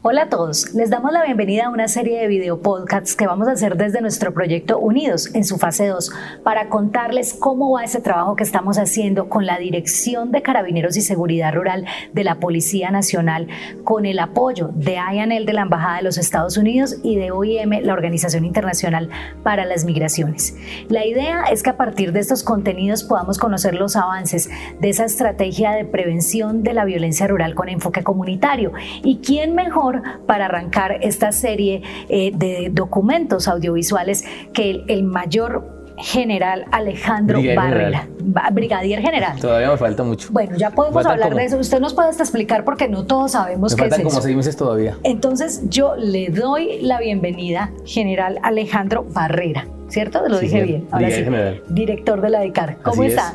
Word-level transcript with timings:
Hola 0.00 0.22
a 0.22 0.28
todos, 0.28 0.74
les 0.74 0.90
damos 0.90 1.12
la 1.12 1.24
bienvenida 1.24 1.66
a 1.66 1.70
una 1.70 1.88
serie 1.88 2.20
de 2.20 2.28
video 2.28 2.62
podcasts 2.62 3.16
que 3.16 3.26
vamos 3.26 3.48
a 3.48 3.52
hacer 3.52 3.76
desde 3.76 4.00
nuestro 4.00 4.32
proyecto 4.32 4.78
Unidos 4.78 5.34
en 5.34 5.42
su 5.42 5.58
fase 5.58 5.88
2 5.88 6.12
para 6.44 6.68
contarles 6.68 7.34
cómo 7.34 7.72
va 7.72 7.82
ese 7.82 8.00
trabajo 8.00 8.36
que 8.36 8.44
estamos 8.44 8.78
haciendo 8.78 9.28
con 9.28 9.44
la 9.44 9.58
Dirección 9.58 10.30
de 10.30 10.40
Carabineros 10.40 10.96
y 10.96 11.00
Seguridad 11.00 11.52
Rural 11.52 11.84
de 12.12 12.22
la 12.22 12.36
Policía 12.36 12.92
Nacional, 12.92 13.48
con 13.82 14.06
el 14.06 14.20
apoyo 14.20 14.70
de 14.72 14.94
IANEL 14.94 15.46
de 15.46 15.52
la 15.52 15.62
Embajada 15.62 15.96
de 15.96 16.04
los 16.04 16.16
Estados 16.16 16.56
Unidos 16.56 16.98
y 17.02 17.16
de 17.16 17.32
OIM, 17.32 17.80
la 17.82 17.92
Organización 17.92 18.44
Internacional 18.44 19.10
para 19.42 19.64
las 19.64 19.84
Migraciones. 19.84 20.54
La 20.88 21.04
idea 21.06 21.46
es 21.50 21.64
que 21.64 21.70
a 21.70 21.76
partir 21.76 22.12
de 22.12 22.20
estos 22.20 22.44
contenidos 22.44 23.02
podamos 23.02 23.36
conocer 23.36 23.74
los 23.74 23.96
avances 23.96 24.48
de 24.80 24.90
esa 24.90 25.06
estrategia 25.06 25.72
de 25.72 25.84
prevención 25.84 26.62
de 26.62 26.72
la 26.72 26.84
violencia 26.84 27.26
rural 27.26 27.56
con 27.56 27.68
enfoque 27.68 28.04
comunitario 28.04 28.72
y 29.02 29.18
quién 29.18 29.56
mejor 29.56 29.87
para 30.26 30.46
arrancar 30.46 30.98
esta 31.02 31.32
serie 31.32 31.82
eh, 32.08 32.32
de 32.34 32.70
documentos 32.72 33.48
audiovisuales 33.48 34.24
que 34.52 34.84
el, 34.86 35.04
mayor 35.04 35.78
general 35.98 36.64
Alejandro 36.70 37.40
Barrera. 37.56 38.08
Brigadier 38.52 39.00
general. 39.00 39.40
Todavía 39.40 39.70
me 39.70 39.76
falta 39.76 40.02
mucho. 40.02 40.28
Bueno, 40.30 40.56
ya 40.56 40.70
podemos 40.70 41.04
hablar 41.04 41.34
de 41.34 41.44
eso. 41.44 41.58
Usted 41.58 41.80
nos 41.80 41.94
puede 41.94 42.10
hasta 42.10 42.22
explicar 42.22 42.64
porque 42.64 42.88
no 42.88 43.04
todos 43.04 43.32
sabemos 43.32 43.74
qué 43.74 43.86
es 43.86 43.96
como 43.96 44.10
seis 44.10 44.36
meses 44.36 44.56
todavía. 44.56 44.96
Entonces, 45.02 45.62
yo 45.68 45.96
le 45.96 46.28
doy 46.28 46.80
la 46.82 47.00
bienvenida, 47.00 47.72
general 47.84 48.38
Alejandro 48.42 49.04
Barrera, 49.04 49.66
¿cierto? 49.88 50.28
Lo 50.28 50.38
dije 50.38 50.62
bien. 50.62 50.88
Ahora 50.90 51.10
sí. 51.10 51.24
General. 51.24 51.62
Director 51.68 52.20
de 52.20 52.30
la 52.30 52.40
DICAR. 52.42 52.78
¿Cómo 52.82 53.02
está? 53.02 53.34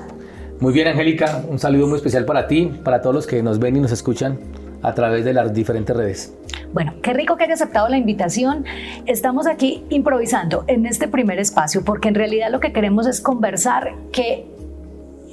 Muy 0.60 0.74
bien, 0.74 0.88
Angélica. 0.88 1.44
Un 1.50 1.60
saludo 1.60 1.88
muy 1.88 1.98
especial 1.98 2.26
para 2.26 2.48
ti, 2.48 2.72
para 2.84 3.02
todos 3.02 3.16
los 3.16 3.28
que 3.28 3.42
nos 3.44 3.60
ven 3.60 3.76
y 3.76 3.80
nos 3.80 3.92
escuchan 3.92 4.38
a 4.84 4.94
través 4.94 5.26
de 5.26 5.34
las 5.34 5.54
diferentes 5.54 5.96
redes. 5.96 6.34
Bueno, 6.74 6.94
qué 7.02 7.14
rico 7.14 7.38
que 7.38 7.46
haya 7.46 7.54
aceptado 7.54 7.90
la 7.90 7.98
invitación. 7.98 8.66
Estamos 9.06 9.48
aquí 9.48 9.84
improvisando 9.90 10.66
en 10.68 10.86
este 10.86 11.08
primer 11.08 11.40
espacio 11.40 11.84
porque 11.84 12.10
en 12.10 12.16
realidad 12.16 12.52
lo 12.52 12.60
que 12.60 12.74
queremos 12.74 13.08
es 13.08 13.22
conversar 13.22 13.94
que 14.12 14.46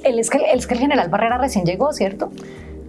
el, 0.03 0.19
el, 0.19 0.25
el 0.53 0.65
general 0.65 1.09
Barrera 1.09 1.37
recién 1.37 1.65
llegó, 1.65 1.93
¿cierto? 1.93 2.31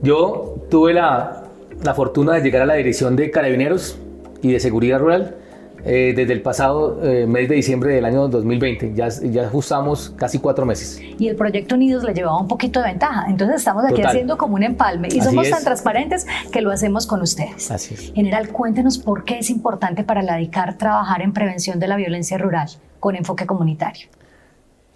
Yo 0.03 0.55
tuve 0.71 0.95
la, 0.95 1.45
la 1.83 1.95
fortuna 1.95 2.35
de 2.35 2.41
llegar 2.43 2.63
a 2.63 2.67
la 2.67 2.75
dirección 2.75 3.17
de 3.17 3.31
Carabineros 3.31 3.99
y 4.41 4.53
de 4.53 4.61
Seguridad 4.61 4.99
Rural 4.99 5.37
eh, 5.85 6.13
desde 6.15 6.33
el 6.33 6.43
pasado 6.43 7.01
eh, 7.03 7.27
mes 7.27 7.49
de 7.49 7.57
diciembre 7.57 7.95
del 7.95 8.05
año 8.05 8.29
2020. 8.29 8.93
Ya, 8.95 9.09
ya 9.09 9.47
ajustamos 9.47 10.15
casi 10.17 10.39
cuatro 10.39 10.65
meses. 10.65 11.01
Y 11.19 11.29
el 11.29 11.37
proyecto 11.37 11.75
Unidos 11.75 12.05
le 12.05 12.15
llevaba 12.15 12.39
un 12.39 12.49
poquito 12.49 12.81
de 12.81 12.89
ventaja. 12.89 13.27
Entonces 13.29 13.57
estamos 13.57 13.85
aquí 13.85 14.03
haciendo 14.03 14.37
como 14.37 14.55
un 14.55 14.63
empalme 14.63 15.09
y 15.09 15.21
somos 15.21 15.49
tan 15.51 15.65
transparentes 15.65 16.27
que 16.51 16.61
lo 16.61 16.71
hacemos 16.71 17.07
con 17.07 17.23
ustedes. 17.23 17.71
Así 17.71 17.95
es. 17.95 18.13
General, 18.15 18.49
cuéntenos 18.49 18.99
por 18.99 19.25
qué 19.25 19.39
es 19.39 19.51
importante 19.51 20.05
para 20.05 20.23
la 20.23 20.37
DICAR 20.37 20.79
trabajar 20.79 21.23
en 21.23 21.33
prevención 21.33 21.79
de 21.79 21.89
la 21.89 21.97
violencia 21.97 22.39
rural 22.39 22.69
con 23.01 23.17
enfoque 23.17 23.47
comunitario. 23.47 24.09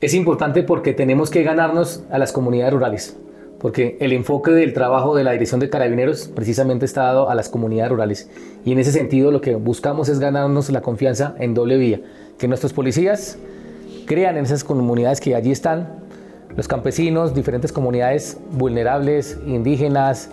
Es 0.01 0.15
importante 0.15 0.63
porque 0.63 0.93
tenemos 0.93 1.31
que 1.31 1.43
ganarnos 1.43 2.05
a 2.11 2.19
las 2.19 2.33
comunidades 2.33 2.75
rurales 2.75 3.17
porque 3.61 3.97
el 4.01 4.13
enfoque 4.13 4.51
del 4.51 4.73
trabajo 4.73 5.17
de 5.17 5.25
la 5.25 5.33
Dirección 5.33 5.61
de 5.61 5.71
Carabineros 5.71 6.29
precisamente 6.29 6.85
está 6.85 7.05
dado 7.05 7.31
a 7.31 7.35
las 7.35 7.49
comunidades 7.49 7.91
rurales. 7.91 8.31
Y 8.65 8.73
en 8.73 8.79
ese 8.79 8.93
sentido 8.93 9.31
lo 9.31 9.41
que 9.41 9.55
buscamos 9.55 10.09
es 10.09 10.19
ganarnos 10.19 10.71
la 10.71 10.83
confianza 10.83 11.35
en 11.39 11.55
doble 11.55 11.79
vía, 11.79 12.01
que 12.39 12.49
nuestros 12.49 12.73
policías 12.73 13.39
crean 14.07 14.37
en 14.37 14.45
esas 14.45 14.65
comunidades 14.65 15.21
que 15.21 15.35
allí 15.35 15.51
están, 15.51 15.89
los 16.57 16.69
campesinos, 16.69 17.35
diferentes 17.35 17.73
comunidades 17.73 18.39
vulnerables, 18.53 19.39
indígenas, 19.47 20.31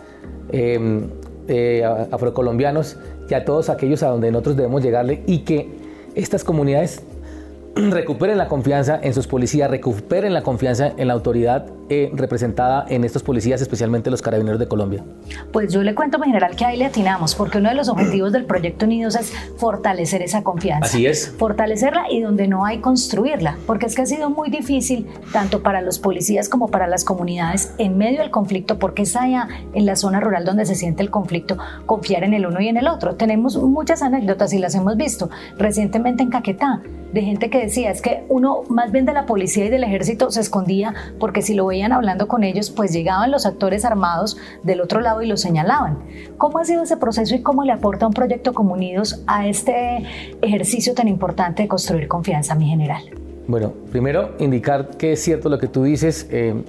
em, 0.51 1.09
eh, 1.47 1.83
afrocolombianos, 2.11 2.97
y 3.29 3.33
a 3.33 3.45
todos 3.45 3.69
aquellos 3.69 4.03
a 4.03 4.09
donde 4.09 4.31
nosotros 4.31 4.55
debemos 4.55 4.84
llegarle 4.84 5.23
y 5.25 5.40
que 5.40 5.69
estas 6.16 6.44
comunidades 6.44 7.01
recuperen 7.75 8.38
la 8.38 8.47
confianza 8.47 9.00
en 9.01 9.13
sus 9.13 9.28
policías, 9.28 9.69
recuperen 9.69 10.34
la 10.34 10.44
confianza 10.44 10.94
en 10.95 11.07
la 11.07 11.13
autoridad 11.13 11.66
eh, 11.93 12.11
representada 12.13 12.85
en 12.89 13.03
estos 13.03 13.21
policías, 13.21 13.61
especialmente 13.61 14.09
los 14.09 14.23
carabineros 14.23 14.59
de 14.59 14.67
Colombia? 14.67 15.03
Pues 15.51 15.71
yo 15.71 15.83
le 15.83 15.93
cuento, 15.93 16.17
mi 16.17 16.25
general, 16.25 16.55
que 16.55 16.65
ahí 16.65 16.75
le 16.75 16.85
atinamos, 16.85 17.35
porque 17.35 17.59
uno 17.59 17.69
de 17.69 17.75
los 17.75 17.87
objetivos 17.87 18.31
del 18.31 18.45
proyecto 18.45 18.85
Unidos 18.85 19.15
es 19.15 19.31
fortalecer 19.57 20.23
esa 20.23 20.43
confianza. 20.43 20.85
Así 20.85 21.05
es. 21.05 21.35
Fortalecerla 21.37 22.05
y 22.09 22.21
donde 22.21 22.47
no 22.47 22.65
hay, 22.65 22.79
construirla, 22.79 23.57
porque 23.67 23.85
es 23.85 23.95
que 23.95 24.01
ha 24.01 24.05
sido 24.07 24.31
muy 24.31 24.49
difícil, 24.49 25.07
tanto 25.31 25.61
para 25.61 25.81
los 25.81 25.99
policías 25.99 26.49
como 26.49 26.69
para 26.69 26.87
las 26.87 27.03
comunidades, 27.03 27.73
en 27.77 27.97
medio 27.97 28.21
del 28.21 28.31
conflicto, 28.31 28.79
porque 28.79 29.03
es 29.03 29.15
allá 29.15 29.47
en 29.73 29.85
la 29.85 29.95
zona 29.95 30.19
rural 30.19 30.45
donde 30.45 30.65
se 30.65 30.73
siente 30.73 31.03
el 31.03 31.11
conflicto, 31.11 31.57
confiar 31.85 32.23
en 32.23 32.33
el 32.33 32.47
uno 32.47 32.59
y 32.59 32.69
en 32.69 32.77
el 32.77 32.87
otro. 32.87 33.15
Tenemos 33.15 33.55
muchas 33.57 34.01
anécdotas 34.01 34.51
y 34.53 34.57
las 34.57 34.73
hemos 34.73 34.97
visto 34.97 35.29
recientemente 35.57 36.23
en 36.23 36.29
Caquetá, 36.29 36.81
de 37.13 37.21
gente 37.21 37.49
que 37.49 37.59
decía, 37.59 37.91
es 37.91 38.01
que 38.01 38.23
uno 38.27 38.63
más 38.69 38.91
bien 38.91 39.05
de 39.05 39.13
la 39.13 39.27
policía 39.27 39.65
y 39.65 39.69
del 39.69 39.83
ejército 39.83 40.31
se 40.31 40.41
escondía 40.41 40.95
porque 41.19 41.43
si 41.43 41.53
lo 41.53 41.65
hablando 41.91 42.27
con 42.27 42.44
ellos, 42.44 42.69
pues 42.69 42.94
llegaban 42.94 43.31
los 43.31 43.45
actores 43.45 43.83
armados 43.85 44.38
del 44.63 44.81
otro 44.81 45.01
lado 45.01 45.21
y 45.21 45.27
lo 45.27 45.38
señalaban. 45.38 45.99
¿Cómo 46.38 46.59
ha 46.59 46.66
sido 46.66 46.83
ese 46.83 46.97
proceso 46.97 47.35
y 47.35 47.41
cómo 47.41 47.63
le 47.63 47.71
aporta 47.71 48.07
un 48.07 48.13
proyecto 48.13 48.53
como 48.53 48.73
Unidos 48.73 49.23
a 49.27 49.47
este 49.47 50.03
ejercicio 50.41 50.93
tan 50.93 51.07
importante 51.07 51.63
de 51.63 51.67
construir 51.67 52.07
confianza, 52.07 52.55
mi 52.55 52.67
general? 52.67 53.03
Bueno, 53.47 53.73
primero 53.91 54.31
indicar 54.39 54.91
que 54.97 55.13
es 55.13 55.22
cierto 55.22 55.49
lo 55.49 55.59
que 55.59 55.67
tú 55.67 55.83
dices. 55.83 56.27
Eh, 56.31 56.63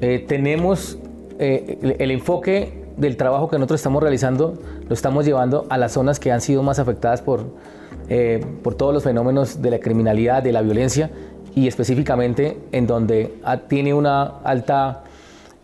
eh, 0.00 0.24
tenemos 0.26 0.98
eh, 1.38 1.78
el, 1.80 1.96
el 1.98 2.10
enfoque 2.10 2.82
del 2.96 3.16
trabajo 3.16 3.48
que 3.48 3.56
nosotros 3.56 3.80
estamos 3.80 4.02
realizando, 4.02 4.58
lo 4.88 4.94
estamos 4.94 5.24
llevando 5.24 5.66
a 5.70 5.78
las 5.78 5.92
zonas 5.92 6.18
que 6.18 6.32
han 6.32 6.40
sido 6.40 6.62
más 6.62 6.78
afectadas 6.78 7.22
por, 7.22 7.46
por 8.62 8.74
todos 8.74 8.92
los 8.92 9.02
fenómenos 9.02 9.62
de 9.62 9.70
la 9.70 9.78
criminalidad, 9.78 10.42
de 10.42 10.52
la 10.52 10.60
violencia 10.60 11.10
y 11.54 11.68
específicamente 11.68 12.58
en 12.72 12.86
donde 12.86 13.34
tiene 13.68 13.94
una 13.94 14.38
alta 14.44 15.04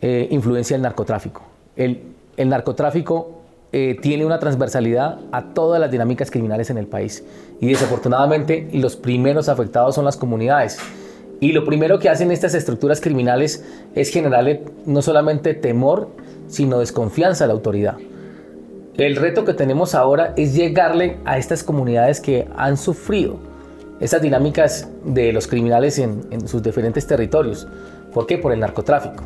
eh, 0.01 0.29
influencia 0.31 0.77
el 0.77 0.83
narcotráfico. 0.83 1.43
El, 1.77 2.01
narcotráfico 2.37 3.41
eh, 3.73 3.97
tiene 4.01 4.25
una 4.25 4.39
transversalidad 4.39 5.19
a 5.33 5.43
todas 5.55 5.81
las 5.81 5.91
dinámicas 5.91 6.31
criminales 6.31 6.71
en 6.71 6.79
el 6.79 6.87
país 6.87 7.25
y 7.61 7.67
desafortunadamente 7.67 8.69
los 8.73 8.97
primeros 8.97 9.49
afectados 9.49 9.95
son 9.95 10.05
las 10.05 10.17
comunidades. 10.17 10.79
Y 11.41 11.53
lo 11.53 11.65
primero 11.65 11.99
que 11.99 12.09
hacen 12.09 12.31
estas 12.33 12.55
estructuras 12.55 13.01
criminales 13.01 13.65
es 13.95 14.11
generarle 14.11 14.65
no 14.87 15.03
solamente 15.03 15.55
temor, 15.55 16.09
sino 16.49 16.81
desconfianza 16.81 17.45
a 17.45 17.47
la 17.47 17.55
autoridad. 17.55 17.97
El 18.97 19.15
reto 19.15 19.45
que 19.45 19.55
tenemos 19.55 19.95
ahora 19.95 20.35
es 20.37 20.55
llegarle 20.55 21.19
a 21.25 21.39
estas 21.39 21.63
comunidades 21.63 22.21
que 22.21 22.49
han 22.57 22.77
sufrido 22.77 23.48
esas 24.01 24.23
dinámicas 24.23 24.89
de 25.05 25.33
los 25.33 25.47
criminales 25.47 25.99
en, 25.99 26.47
sus 26.49 26.63
diferentes 26.63 27.07
territorios. 27.07 27.67
¿Por 28.13 28.27
qué? 28.27 28.39
Por 28.39 28.53
el 28.53 28.61
narcotráfico, 28.61 29.25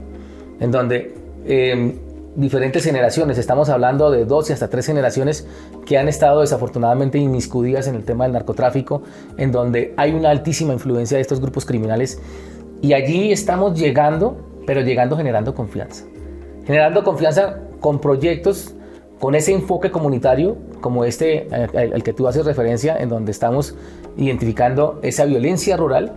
en 0.60 0.70
donde 0.70 1.14
em, 1.46 1.98
diferentes 2.34 2.84
generaciones, 2.84 3.38
estamos 3.38 3.68
hablando 3.68 4.10
de 4.10 4.24
12 4.24 4.52
hasta 4.52 4.68
3 4.68 4.86
generaciones 4.86 5.46
que 5.86 5.98
han 5.98 6.08
estado 6.08 6.40
desafortunadamente 6.40 7.18
inmiscuidas 7.18 7.86
en 7.86 7.94
el 7.94 8.04
tema 8.04 8.24
del 8.24 8.32
narcotráfico, 8.32 9.02
en 9.36 9.52
donde 9.52 9.94
hay 9.96 10.12
una 10.12 10.30
altísima 10.30 10.72
influencia 10.72 11.16
de 11.16 11.22
estos 11.22 11.40
grupos 11.40 11.64
criminales 11.66 12.18
y 12.80 12.94
allí 12.94 13.30
estamos 13.30 13.78
llegando, 13.78 14.36
pero 14.66 14.80
llegando 14.80 15.16
generando 15.16 15.54
confianza. 15.54 16.04
Generando 16.66 17.04
confianza 17.04 17.60
con 17.80 18.00
proyectos, 18.00 18.74
con 19.22 19.36
ese 19.36 19.52
enfoque 19.52 19.92
comunitario, 19.92 20.56
como 20.80 21.04
este 21.04 21.46
al 21.52 22.02
que 22.02 22.12
tú 22.12 22.26
haces 22.26 22.44
referencia, 22.44 22.96
en 22.96 23.08
donde 23.08 23.30
estamos 23.30 23.76
identificando 24.16 24.98
esa 25.02 25.26
violencia 25.26 25.76
rural, 25.76 26.10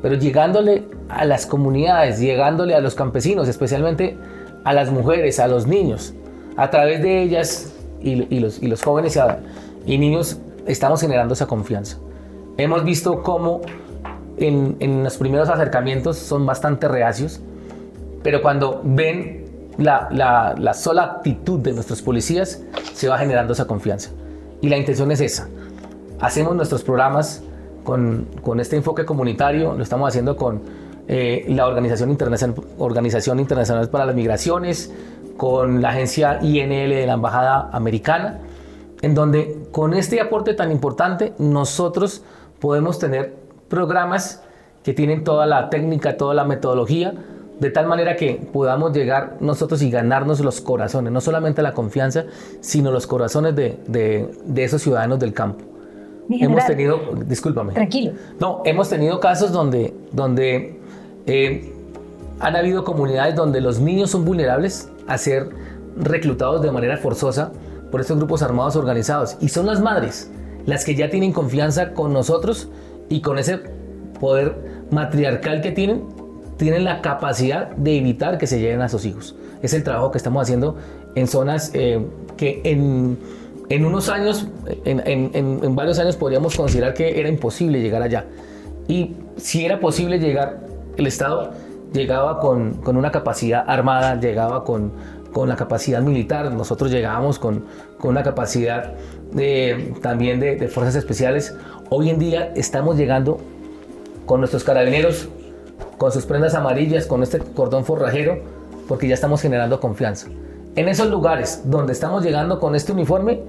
pero 0.00 0.14
llegándole 0.14 0.84
a 1.08 1.24
las 1.24 1.46
comunidades, 1.46 2.20
llegándole 2.20 2.76
a 2.76 2.80
los 2.80 2.94
campesinos, 2.94 3.48
especialmente 3.48 4.16
a 4.62 4.72
las 4.72 4.92
mujeres, 4.92 5.40
a 5.40 5.48
los 5.48 5.66
niños. 5.66 6.14
A 6.56 6.70
través 6.70 7.02
de 7.02 7.22
ellas 7.22 7.74
y, 8.00 8.14
los, 8.38 8.62
y 8.62 8.68
los, 8.68 8.84
jóvenes 8.84 9.18
y, 9.84 9.98
niños 9.98 10.38
estamos 10.64 11.00
generando 11.00 11.34
esa 11.34 11.48
confianza. 11.48 11.98
Hemos 12.56 12.84
visto 12.84 13.24
cómo 13.24 13.62
en, 14.36 14.76
en 14.78 15.02
los 15.02 15.16
primeros 15.16 15.48
acercamientos 15.48 16.18
son 16.18 16.46
bastante 16.46 16.86
reacios, 16.86 17.40
pero 18.22 18.42
cuando 18.42 18.80
ven 18.84 19.43
la, 19.78 20.08
la, 20.10 20.54
la, 20.58 20.74
sola 20.74 21.02
actitud 21.04 21.60
de 21.60 21.72
nuestros 21.72 22.02
policías, 22.02 22.62
se 22.92 23.08
va 23.08 23.18
generando 23.18 23.52
esa 23.52 23.66
confianza. 23.66 24.10
Y 24.60 24.68
la 24.68 24.76
intención 24.76 25.10
es 25.10 25.20
esa, 25.20 25.48
hacemos 26.20 26.54
nuestros 26.54 26.82
programas 26.82 27.42
con, 27.82 28.26
con 28.42 28.60
este 28.60 28.76
enfoque 28.76 29.04
comunitario, 29.04 29.74
lo 29.74 29.82
estamos 29.82 30.08
haciendo 30.08 30.36
con 30.36 30.62
eh, 31.06 31.44
la 31.48 31.66
Organización 31.66 32.10
Internacional, 32.10 32.56
Organización 32.78 33.40
Internacional 33.40 33.88
para 33.90 34.06
las 34.06 34.14
Migraciones, 34.14 34.92
con 35.36 35.82
la 35.82 35.90
agencia 35.90 36.38
INL 36.42 36.90
de 36.90 37.06
la 37.06 37.14
Embajada 37.14 37.68
Americana, 37.72 38.38
en 39.02 39.14
donde 39.14 39.66
con 39.70 39.92
este 39.92 40.20
aporte 40.20 40.54
tan 40.54 40.70
importante 40.72 41.34
nosotros 41.38 42.22
podemos 42.60 42.98
tener 42.98 43.34
programas 43.68 44.42
que 44.82 44.94
tienen 44.94 45.24
toda 45.24 45.46
la 45.46 45.68
técnica, 45.68 46.16
toda 46.16 46.34
la 46.34 46.44
metodología 46.44 47.14
de 47.60 47.70
tal 47.70 47.86
manera 47.86 48.16
que 48.16 48.40
podamos 48.52 48.92
llegar 48.92 49.36
nosotros 49.40 49.82
y 49.82 49.90
ganarnos 49.90 50.40
los 50.40 50.60
corazones, 50.60 51.12
no 51.12 51.20
solamente 51.20 51.62
la 51.62 51.72
confianza, 51.72 52.24
sino 52.60 52.90
los 52.90 53.06
corazones 53.06 53.54
de, 53.54 53.78
de, 53.86 54.64
esos 54.64 54.82
ciudadanos 54.82 55.18
del 55.18 55.32
campo. 55.32 55.64
hemos 56.28 56.66
tenido, 56.66 57.00
discúlpame. 57.26 57.72
Tranquilo. 57.72 58.12
No, 58.40 58.62
hemos 58.64 58.88
tenido 58.88 59.20
casos 59.20 59.52
donde, 59.52 59.94
donde 60.12 60.80
eh, 61.26 61.72
han 62.40 62.56
habido 62.56 62.84
comunidades 62.84 63.34
donde 63.34 63.60
los 63.60 63.80
niños 63.80 64.10
son 64.10 64.24
vulnerables 64.24 64.90
a 65.06 65.18
ser 65.18 65.48
reclutados 65.96 66.62
de 66.62 66.72
manera 66.72 66.96
forzosa 66.96 67.52
por 67.90 68.00
estos 68.00 68.16
grupos 68.16 68.42
armados 68.42 68.74
organizados. 68.76 69.36
Y 69.40 69.48
son 69.48 69.66
las 69.66 69.80
madres 69.80 70.30
las 70.66 70.84
que 70.84 70.94
ya 70.94 71.10
tienen 71.10 71.32
confianza 71.32 71.92
con 71.92 72.12
nosotros 72.12 72.68
y 73.08 73.20
con 73.20 73.38
ese 73.38 73.60
poder 74.18 74.86
matriarcal 74.90 75.60
que 75.60 75.72
tienen, 75.72 76.02
tienen 76.56 76.84
la 76.84 77.02
capacidad 77.02 77.70
de 77.70 77.98
evitar 77.98 78.38
que 78.38 78.46
se 78.46 78.60
lleguen 78.60 78.82
a 78.82 78.88
sus 78.88 79.04
hijos. 79.04 79.34
Es 79.62 79.74
el 79.74 79.82
trabajo 79.82 80.10
que 80.10 80.18
estamos 80.18 80.42
haciendo 80.42 80.76
en 81.14 81.26
zonas 81.26 81.70
eh, 81.74 82.04
que 82.36 82.60
en, 82.64 83.18
en, 83.68 83.84
unos 83.84 84.08
años, 84.08 84.48
en, 84.84 85.00
en, 85.06 85.60
en, 85.62 85.76
varios 85.76 85.98
años 85.98 86.16
podríamos 86.16 86.56
considerar 86.56 86.94
que 86.94 87.18
era 87.18 87.28
imposible 87.28 87.80
llegar 87.80 88.02
allá. 88.02 88.26
Y 88.88 89.16
si 89.36 89.64
era 89.64 89.80
posible 89.80 90.18
llegar, 90.18 90.60
el 90.96 91.06
Estado 91.06 91.52
llegaba 91.92 92.40
con, 92.40 92.74
con 92.74 92.96
una 92.96 93.10
capacidad 93.10 93.64
armada, 93.66 94.20
llegaba 94.20 94.64
con, 94.64 94.92
con 95.32 95.48
la 95.48 95.56
capacidad 95.56 96.02
militar, 96.02 96.52
nosotros 96.52 96.90
llegábamos 96.90 97.38
con, 97.38 97.64
con 97.98 98.10
una 98.10 98.22
capacidad 98.22 98.92
de, 99.32 99.94
también 100.02 100.40
de, 100.40 100.56
de 100.56 100.68
fuerzas 100.68 100.96
especiales. 100.96 101.56
Hoy 101.90 102.10
en 102.10 102.18
día 102.18 102.52
estamos 102.54 102.96
llegando 102.96 103.40
con 104.26 104.40
nuestros 104.40 104.64
carabineros, 104.64 105.28
con 106.04 106.12
sus 106.12 106.26
prendas 106.26 106.54
amarillas, 106.54 107.06
con 107.06 107.22
este 107.22 107.38
cordón 107.38 107.86
forrajero, 107.86 108.36
porque 108.86 109.08
ya 109.08 109.14
estamos 109.14 109.40
generando 109.40 109.80
confianza. 109.80 110.26
En 110.76 110.86
esos 110.86 111.08
lugares 111.08 111.62
donde 111.64 111.94
estamos 111.94 112.22
llegando 112.22 112.60
con 112.60 112.74
este 112.74 112.92
uniforme, 112.92 113.40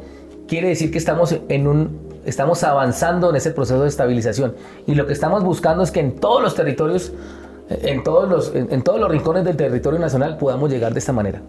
quiere 0.48 0.70
decir 0.70 0.90
que 0.90 0.98
estamos 0.98 1.36
en 1.50 1.68
un 1.68 2.00
estamos 2.24 2.64
avanzando 2.64 3.30
en 3.30 3.36
ese 3.36 3.52
proceso 3.52 3.82
de 3.82 3.90
estabilización 3.90 4.56
y 4.88 4.96
lo 4.96 5.06
que 5.06 5.12
estamos 5.12 5.44
buscando 5.44 5.84
es 5.84 5.92
que 5.92 6.00
en 6.00 6.16
todos 6.16 6.42
los 6.42 6.56
territorios 6.56 7.12
en 7.70 8.04
todos 8.04 8.30
los 8.30 8.56
en, 8.56 8.82
todos 8.84 9.02
los 9.02 9.12
rincones 9.12 9.44
del 9.44 9.58
territorio 9.58 10.00
nacional 10.00 10.38
podamos 10.38 10.72
llegar 10.72 10.94
de 10.94 11.00
esta 11.00 11.12
manera. 11.12 11.42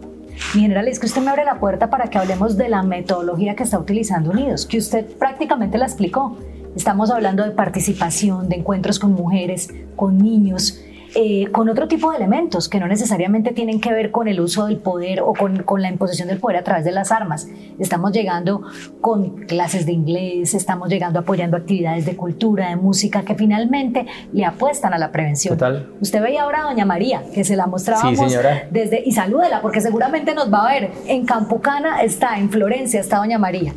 General, 0.51 0.89
es 0.89 0.99
que 0.99 1.05
usted 1.05 1.21
me 1.21 1.29
abre 1.29 1.45
la 1.45 1.57
puerta 1.57 1.89
para 1.89 2.09
que 2.09 2.17
hablemos 2.17 2.57
de 2.57 2.67
la 2.67 2.83
metodología 2.83 3.55
que 3.55 3.63
está 3.63 3.79
utilizando 3.79 4.31
Unidos, 4.31 4.65
que 4.65 4.77
usted 4.77 5.05
prácticamente 5.05 5.77
la 5.77 5.85
explicó. 5.85 6.37
Estamos 6.75 7.09
hablando 7.11 7.43
de 7.43 7.51
participación, 7.51 8.49
de 8.49 8.57
encuentros 8.57 8.99
con 8.99 9.13
mujeres, 9.13 9.69
con 9.95 10.17
niños, 10.17 10.81
eh, 11.19 11.47
con 11.51 11.67
otro 11.67 11.87
tipo 11.87 12.11
de 12.11 12.17
elementos 12.17 12.69
que 12.69 12.79
no 12.79 12.87
necesariamente 12.87 13.51
tienen 13.51 13.81
que 13.81 13.91
ver 13.91 14.11
con 14.11 14.27
el 14.27 14.39
uso 14.39 14.67
del 14.67 14.77
poder 14.77 15.21
o 15.21 15.33
con, 15.33 15.63
con, 15.63 15.81
la 15.81 15.89
imposición 15.89 16.27
del 16.27 16.37
poder 16.37 16.57
a 16.57 16.63
través 16.63 16.85
de 16.85 16.91
las 16.91 17.11
armas. 17.11 17.47
Estamos 17.79 18.11
llegando 18.11 18.61
con 19.01 19.31
clases 19.47 19.87
de 19.87 19.93
inglés, 19.93 20.53
estamos 20.53 20.89
llegando 20.89 21.17
apoyando 21.17 21.57
actividades 21.57 22.05
de 22.05 22.15
cultura, 22.15 22.69
de 22.69 22.75
música, 22.75 23.23
que 23.23 23.33
finalmente 23.33 24.05
le 24.31 24.45
apuestan 24.45 24.93
a 24.93 24.99
la 24.99 25.11
prevención. 25.11 25.57
Total. 25.57 25.87
Usted 26.01 26.21
veía 26.21 26.43
ahora 26.43 26.59
a 26.59 26.63
Doña 26.65 26.85
María, 26.85 27.23
que 27.33 27.43
se 27.43 27.55
la 27.55 27.65
mostrábamos 27.65 28.19
sí, 28.19 28.29
señora. 28.29 28.67
desde, 28.69 29.01
y 29.03 29.11
salúdela, 29.11 29.59
porque 29.63 29.81
seguramente 29.81 30.35
nos 30.35 30.53
va 30.53 30.69
a 30.69 30.71
ver. 30.71 30.91
En 31.07 31.25
Campucana 31.25 32.03
está, 32.03 32.37
en 32.37 32.51
Florencia 32.51 32.99
está 32.99 33.17
Doña 33.17 33.39
María. 33.39 33.73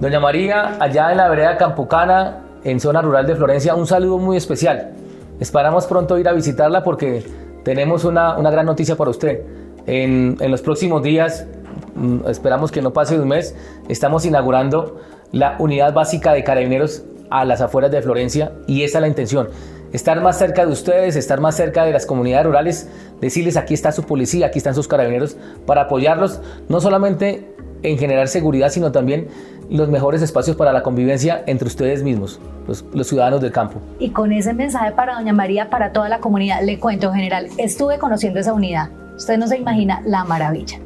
Doña 0.00 0.20
María, 0.20 0.76
allá 0.78 1.12
en 1.12 1.16
la 1.16 1.30
vereda 1.30 1.56
Campucana, 1.56 2.40
en 2.62 2.78
zona 2.78 3.00
rural 3.00 3.26
de 3.26 3.36
Florencia, 3.36 3.74
un 3.74 3.86
saludo 3.86 4.18
muy 4.18 4.36
especial. 4.36 4.97
Esperamos 5.40 5.86
pronto 5.86 6.18
ir 6.18 6.28
a 6.28 6.32
visitarla 6.32 6.82
porque 6.82 7.24
tenemos 7.64 8.04
una, 8.04 8.36
una 8.36 8.50
gran 8.50 8.66
noticia 8.66 8.96
para 8.96 9.10
usted. 9.10 9.42
En, 9.86 10.36
en, 10.40 10.50
los 10.50 10.62
próximos 10.62 11.02
días, 11.02 11.46
mm, 11.94 12.28
esperamos 12.28 12.70
que 12.70 12.82
no 12.82 12.92
pase 12.92 13.16
de 13.16 13.22
un 13.22 13.28
mes, 13.28 13.54
estamos 13.88 14.24
inaugurando 14.26 15.00
la 15.32 15.56
unidad 15.58 15.92
básica 15.92 16.32
de 16.32 16.44
carabineros 16.44 17.04
a 17.30 17.44
las 17.44 17.60
afueras 17.60 17.90
de 17.90 18.02
Florencia 18.02 18.52
y 18.66 18.82
esa 18.82 18.98
es 18.98 19.02
la 19.02 19.08
intención. 19.08 19.48
Estar 19.92 20.20
más 20.20 20.38
cerca 20.38 20.66
de 20.66 20.72
ustedes, 20.72 21.16
estar 21.16 21.40
más 21.40 21.56
cerca 21.56 21.84
de 21.84 21.92
las 21.92 22.04
comunidades 22.04 22.46
rurales, 22.46 22.88
decirles 23.20 23.56
aquí 23.56 23.72
está 23.72 23.90
su 23.92 24.02
policía, 24.02 24.46
aquí 24.46 24.58
están 24.58 24.74
sus 24.74 24.86
carabineros 24.86 25.36
para 25.64 25.82
apoyarlos, 25.82 26.40
no 26.68 26.80
solamente 26.80 27.54
en 27.82 27.98
generar 27.98 28.28
seguridad, 28.28 28.70
sino 28.70 28.92
también 28.92 29.28
los 29.70 29.88
mejores 29.88 30.22
espacios 30.22 30.56
para 30.56 30.72
la 30.72 30.82
convivencia 30.82 31.42
entre 31.46 31.68
ustedes 31.68 32.02
mismos, 32.02 32.40
los, 32.66 32.84
los, 32.92 33.06
ciudadanos 33.06 33.40
del 33.40 33.52
campo. 33.52 33.80
Y 33.98 34.10
con 34.10 34.32
ese 34.32 34.54
mensaje 34.54 34.92
para 34.92 35.14
Doña 35.14 35.32
María, 35.32 35.68
para 35.70 35.92
toda 35.92 36.08
la 36.08 36.20
comunidad, 36.20 36.62
le 36.62 36.78
cuento, 36.78 37.12
general, 37.12 37.48
estuve 37.58 37.98
conociendo 37.98 38.40
esa 38.40 38.52
unidad. 38.52 38.90
Usted 39.16 39.36
no 39.36 39.46
se 39.46 39.58
imagina 39.58 40.02
la 40.06 40.24
maravilla. 40.24 40.78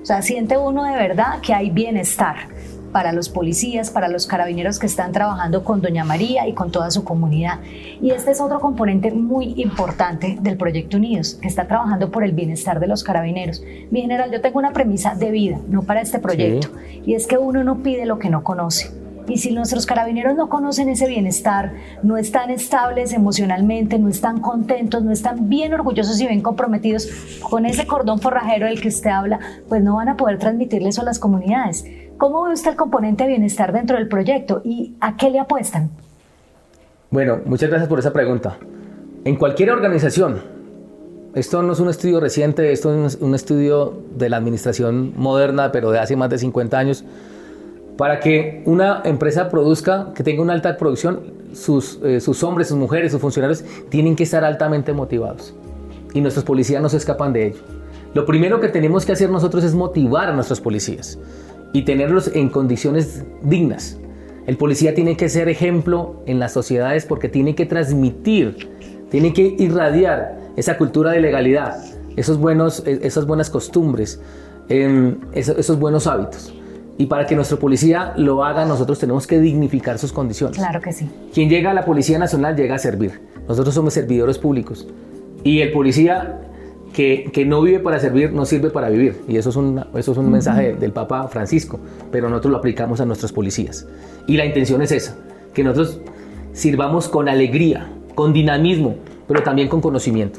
O 0.00 0.04
sea, 0.04 0.22
siente 0.22 0.56
uno 0.56 0.84
de 0.84 0.96
verdad 0.96 1.40
que 1.42 1.54
hay 1.54 1.70
bienestar 1.70 2.36
para 2.92 3.12
los 3.12 3.28
policías, 3.28 3.90
para 3.90 4.08
los 4.08 4.26
carabineros 4.26 4.78
que 4.78 4.86
están 4.86 5.12
trabajando 5.12 5.64
con 5.64 5.80
Doña 5.80 6.04
María 6.04 6.46
y 6.46 6.52
con 6.52 6.70
toda 6.70 6.90
su 6.90 7.04
comunidad. 7.04 7.60
Y 8.00 8.10
este 8.10 8.30
es 8.30 8.40
otro 8.40 8.60
componente 8.60 9.10
muy 9.10 9.54
importante 9.56 10.38
del 10.40 10.56
Proyecto 10.56 10.98
Unidos, 10.98 11.38
que 11.40 11.48
está 11.48 11.66
trabajando 11.66 12.10
por 12.10 12.22
el 12.22 12.32
bienestar 12.32 12.78
de 12.80 12.86
los 12.86 13.02
carabineros. 13.02 13.62
Mi 13.90 14.02
general, 14.02 14.30
yo 14.30 14.40
tengo 14.40 14.58
una 14.58 14.72
premisa 14.72 15.14
de 15.14 15.30
vida, 15.30 15.58
no 15.68 15.82
para 15.82 16.02
este 16.02 16.18
proyecto, 16.18 16.68
sí. 16.68 17.02
y 17.06 17.14
es 17.14 17.26
que 17.26 17.38
uno 17.38 17.64
no 17.64 17.82
pide 17.82 18.06
lo 18.06 18.18
que 18.18 18.30
no 18.30 18.44
conoce. 18.44 19.02
Y 19.28 19.38
si 19.38 19.52
nuestros 19.52 19.86
carabineros 19.86 20.36
no 20.36 20.48
conocen 20.48 20.88
ese 20.88 21.06
bienestar, 21.06 21.74
no 22.02 22.16
están 22.16 22.50
estables 22.50 23.12
emocionalmente, 23.12 23.98
no 23.98 24.08
están 24.08 24.40
contentos, 24.40 25.02
no 25.04 25.12
están 25.12 25.48
bien 25.48 25.72
orgullosos 25.72 26.20
y 26.20 26.26
bien 26.26 26.40
comprometidos 26.40 27.08
con 27.48 27.64
ese 27.64 27.86
cordón 27.86 28.20
forrajero 28.20 28.66
del 28.66 28.80
que 28.80 28.88
usted 28.88 29.10
habla, 29.10 29.38
pues 29.68 29.82
no 29.82 29.96
van 29.96 30.08
a 30.08 30.16
poder 30.16 30.38
transmitirle 30.38 30.88
eso 30.88 31.02
a 31.02 31.04
las 31.04 31.18
comunidades. 31.18 31.84
¿Cómo 32.22 32.44
ve 32.44 32.52
usted 32.52 32.70
el 32.70 32.76
componente 32.76 33.24
de 33.24 33.30
bienestar 33.30 33.72
dentro 33.72 33.96
del 33.96 34.06
proyecto 34.06 34.62
y 34.64 34.94
a 35.00 35.16
qué 35.16 35.28
le 35.28 35.40
apuestan? 35.40 35.90
Bueno, 37.10 37.40
muchas 37.46 37.68
gracias 37.68 37.88
por 37.88 37.98
esa 37.98 38.12
pregunta. 38.12 38.58
En 39.24 39.34
cualquier 39.34 39.72
organización, 39.72 40.40
esto 41.34 41.64
no 41.64 41.72
es 41.72 41.80
un 41.80 41.88
estudio 41.88 42.20
reciente, 42.20 42.70
esto 42.70 43.06
es 43.06 43.16
un 43.16 43.34
estudio 43.34 44.04
de 44.16 44.28
la 44.28 44.36
administración 44.36 45.12
moderna, 45.16 45.72
pero 45.72 45.90
de 45.90 45.98
hace 45.98 46.14
más 46.14 46.30
de 46.30 46.38
50 46.38 46.78
años, 46.78 47.04
para 47.98 48.20
que 48.20 48.62
una 48.66 49.02
empresa 49.04 49.48
produzca, 49.48 50.12
que 50.14 50.22
tenga 50.22 50.42
una 50.42 50.52
alta 50.52 50.76
producción, 50.76 51.22
sus, 51.52 51.98
eh, 52.04 52.20
sus 52.20 52.44
hombres, 52.44 52.68
sus 52.68 52.78
mujeres, 52.78 53.10
sus 53.10 53.20
funcionarios 53.20 53.64
tienen 53.88 54.14
que 54.14 54.22
estar 54.22 54.44
altamente 54.44 54.92
motivados. 54.92 55.56
Y 56.14 56.20
nuestros 56.20 56.44
policías 56.44 56.80
no 56.80 56.88
se 56.88 56.98
escapan 56.98 57.32
de 57.32 57.48
ello. 57.48 57.62
Lo 58.14 58.26
primero 58.26 58.60
que 58.60 58.68
tenemos 58.68 59.04
que 59.04 59.10
hacer 59.10 59.28
nosotros 59.28 59.64
es 59.64 59.74
motivar 59.74 60.28
a 60.28 60.32
nuestros 60.34 60.60
policías 60.60 61.18
y 61.72 61.82
tenerlos 61.82 62.30
en 62.34 62.48
condiciones 62.48 63.24
dignas. 63.42 63.98
El 64.46 64.56
policía 64.56 64.94
tiene 64.94 65.16
que 65.16 65.28
ser 65.28 65.48
ejemplo 65.48 66.22
en 66.26 66.38
las 66.38 66.52
sociedades 66.52 67.06
porque 67.06 67.28
tiene 67.28 67.54
que 67.54 67.66
transmitir, 67.66 68.68
tiene 69.10 69.32
que 69.32 69.54
irradiar 69.58 70.38
esa 70.56 70.76
cultura 70.76 71.12
de 71.12 71.20
legalidad, 71.20 71.76
esos 72.16 72.38
buenos, 72.38 72.82
esas 72.86 73.26
buenas 73.26 73.50
costumbres, 73.50 74.20
esos, 74.68 75.58
esos 75.58 75.78
buenos 75.78 76.06
hábitos. 76.06 76.52
Y 76.98 77.06
para 77.06 77.26
que 77.26 77.34
nuestro 77.34 77.58
policía 77.58 78.12
lo 78.16 78.44
haga, 78.44 78.64
nosotros 78.66 78.98
tenemos 78.98 79.26
que 79.26 79.40
dignificar 79.40 79.98
sus 79.98 80.12
condiciones. 80.12 80.58
Claro 80.58 80.80
que 80.80 80.92
sí. 80.92 81.08
Quien 81.32 81.48
llega 81.48 81.70
a 81.70 81.74
la 81.74 81.84
Policía 81.84 82.18
Nacional 82.18 82.54
llega 82.54 82.74
a 82.74 82.78
servir. 82.78 83.20
Nosotros 83.48 83.74
somos 83.74 83.94
servidores 83.94 84.38
públicos. 84.38 84.86
Y 85.42 85.60
el 85.60 85.72
policía 85.72 86.40
que, 86.92 87.30
que 87.32 87.44
no 87.44 87.62
vive 87.62 87.80
para 87.80 87.98
servir 87.98 88.32
no 88.32 88.44
sirve 88.44 88.70
para 88.70 88.88
vivir. 88.88 89.22
Y 89.28 89.36
eso 89.36 89.50
es 89.50 89.56
un, 89.56 89.78
eso 89.94 90.12
es 90.12 90.18
un 90.18 90.26
uh 90.26 90.28
-huh. 90.28 90.32
mensaje 90.32 90.74
del 90.74 90.92
Papa 90.92 91.26
Francisco. 91.28 91.80
Pero 92.10 92.28
nosotros 92.28 92.52
lo 92.52 92.58
aplicamos 92.58 93.00
a 93.00 93.06
nuestros 93.06 93.32
policías. 93.32 93.86
Y 94.26 94.36
la 94.36 94.44
intención 94.44 94.82
es 94.82 94.92
esa, 94.92 95.16
que 95.54 95.64
nosotros 95.64 96.00
sirvamos 96.52 97.08
con 97.08 97.28
alegría, 97.28 97.90
con 98.14 98.32
dinamismo, 98.32 98.96
pero 99.26 99.42
también 99.42 99.68
con 99.68 99.80
conocimiento. 99.80 100.38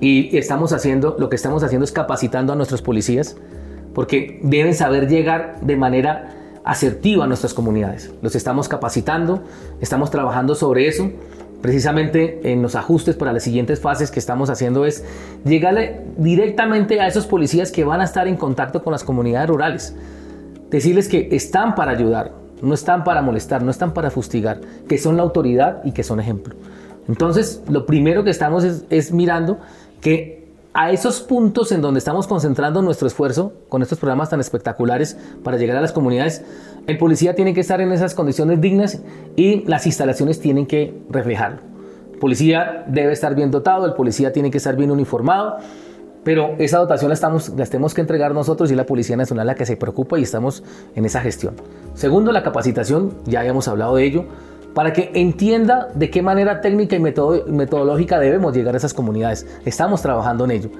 Y 0.00 0.36
estamos 0.36 0.72
haciendo, 0.72 1.16
lo 1.18 1.28
que 1.28 1.36
estamos 1.36 1.62
haciendo 1.62 1.84
es 1.84 1.92
capacitando 1.92 2.52
a 2.52 2.56
nuestros 2.56 2.82
policías 2.82 3.36
porque 3.94 4.38
deben 4.42 4.74
saber 4.74 5.08
llegar 5.08 5.60
de 5.60 5.76
manera 5.76 6.34
asertiva 6.64 7.24
a 7.24 7.26
nuestras 7.26 7.54
comunidades. 7.54 8.12
Los 8.22 8.36
estamos 8.36 8.68
capacitando, 8.68 9.42
estamos 9.80 10.10
trabajando 10.10 10.54
sobre 10.54 10.86
eso. 10.86 11.10
Precisamente 11.60 12.52
en 12.52 12.62
los 12.62 12.76
ajustes 12.76 13.16
para 13.16 13.32
las 13.32 13.42
siguientes 13.42 13.80
fases 13.80 14.10
que 14.12 14.20
estamos 14.20 14.48
haciendo 14.48 14.84
es 14.84 15.04
llegarle 15.44 16.02
directamente 16.16 17.00
a 17.00 17.08
esos 17.08 17.26
policías 17.26 17.72
que 17.72 17.84
van 17.84 18.00
a 18.00 18.04
estar 18.04 18.28
en 18.28 18.36
contacto 18.36 18.84
con 18.84 18.92
las 18.92 19.02
comunidades 19.02 19.48
rurales. 19.48 19.96
Decirles 20.70 21.08
que 21.08 21.28
están 21.32 21.74
para 21.74 21.90
ayudar, 21.92 22.32
no 22.62 22.74
están 22.74 23.02
para 23.02 23.22
molestar, 23.22 23.62
no 23.62 23.72
están 23.72 23.92
para 23.92 24.10
fustigar, 24.10 24.60
que 24.88 24.98
son 24.98 25.16
la 25.16 25.24
autoridad 25.24 25.82
y 25.84 25.92
que 25.92 26.04
son 26.04 26.20
ejemplo. 26.20 26.54
Entonces, 27.08 27.62
lo 27.68 27.86
primero 27.86 28.22
que 28.22 28.30
estamos 28.30 28.62
es, 28.62 28.84
es 28.90 29.12
mirando 29.12 29.58
que 30.00 30.37
a 30.74 30.90
esos 30.90 31.20
puntos 31.20 31.72
en 31.72 31.80
donde 31.80 31.98
estamos 31.98 32.26
concentrando 32.26 32.82
nuestro 32.82 33.08
esfuerzo 33.08 33.52
con 33.68 33.82
estos 33.82 33.98
programas 33.98 34.30
tan 34.30 34.40
espectaculares 34.40 35.16
para 35.42 35.56
llegar 35.56 35.76
a 35.76 35.80
las 35.80 35.92
comunidades, 35.92 36.44
el 36.86 36.98
policía 36.98 37.34
tiene 37.34 37.54
que 37.54 37.60
estar 37.60 37.80
en 37.80 37.92
esas 37.92 38.14
condiciones 38.14 38.60
dignas 38.60 39.02
y 39.36 39.64
las 39.64 39.86
instalaciones 39.86 40.40
tienen 40.40 40.66
que 40.66 41.02
reflejarlo. 41.10 41.58
policía 42.20 42.84
debe 42.86 43.12
estar 43.12 43.34
bien 43.34 43.50
dotado, 43.50 43.86
el 43.86 43.94
policía 43.94 44.32
tiene 44.32 44.50
que 44.50 44.58
estar 44.58 44.76
bien 44.76 44.90
uniformado, 44.90 45.58
pero 46.24 46.54
esa 46.58 46.78
dotación 46.78 47.08
la, 47.08 47.14
estamos, 47.14 47.48
la 47.50 47.64
tenemos 47.64 47.94
que 47.94 48.00
entregar 48.00 48.34
nosotros 48.34 48.70
y 48.70 48.74
la 48.74 48.84
Policía 48.84 49.16
Nacional 49.16 49.46
la 49.46 49.54
que 49.54 49.64
se 49.64 49.76
preocupa 49.76 50.18
y 50.18 50.22
estamos 50.22 50.62
en 50.94 51.06
esa 51.06 51.20
gestión. 51.20 51.54
Segundo, 51.94 52.32
la 52.32 52.42
capacitación, 52.42 53.14
ya 53.24 53.40
habíamos 53.40 53.66
hablado 53.68 53.96
de 53.96 54.04
ello, 54.04 54.24
para 54.74 54.92
que 54.92 55.10
entienda 55.14 55.88
de 55.94 56.10
qué 56.10 56.22
manera 56.22 56.60
técnica 56.60 56.96
y 56.96 57.00
metodológica 57.00 58.18
debemos 58.18 58.54
llegar 58.54 58.74
a 58.74 58.78
esas 58.78 58.94
comunidades. 58.94 59.46
Estamos 59.64 60.02
trabajando 60.02 60.44
en 60.44 60.50
ello. 60.52 60.70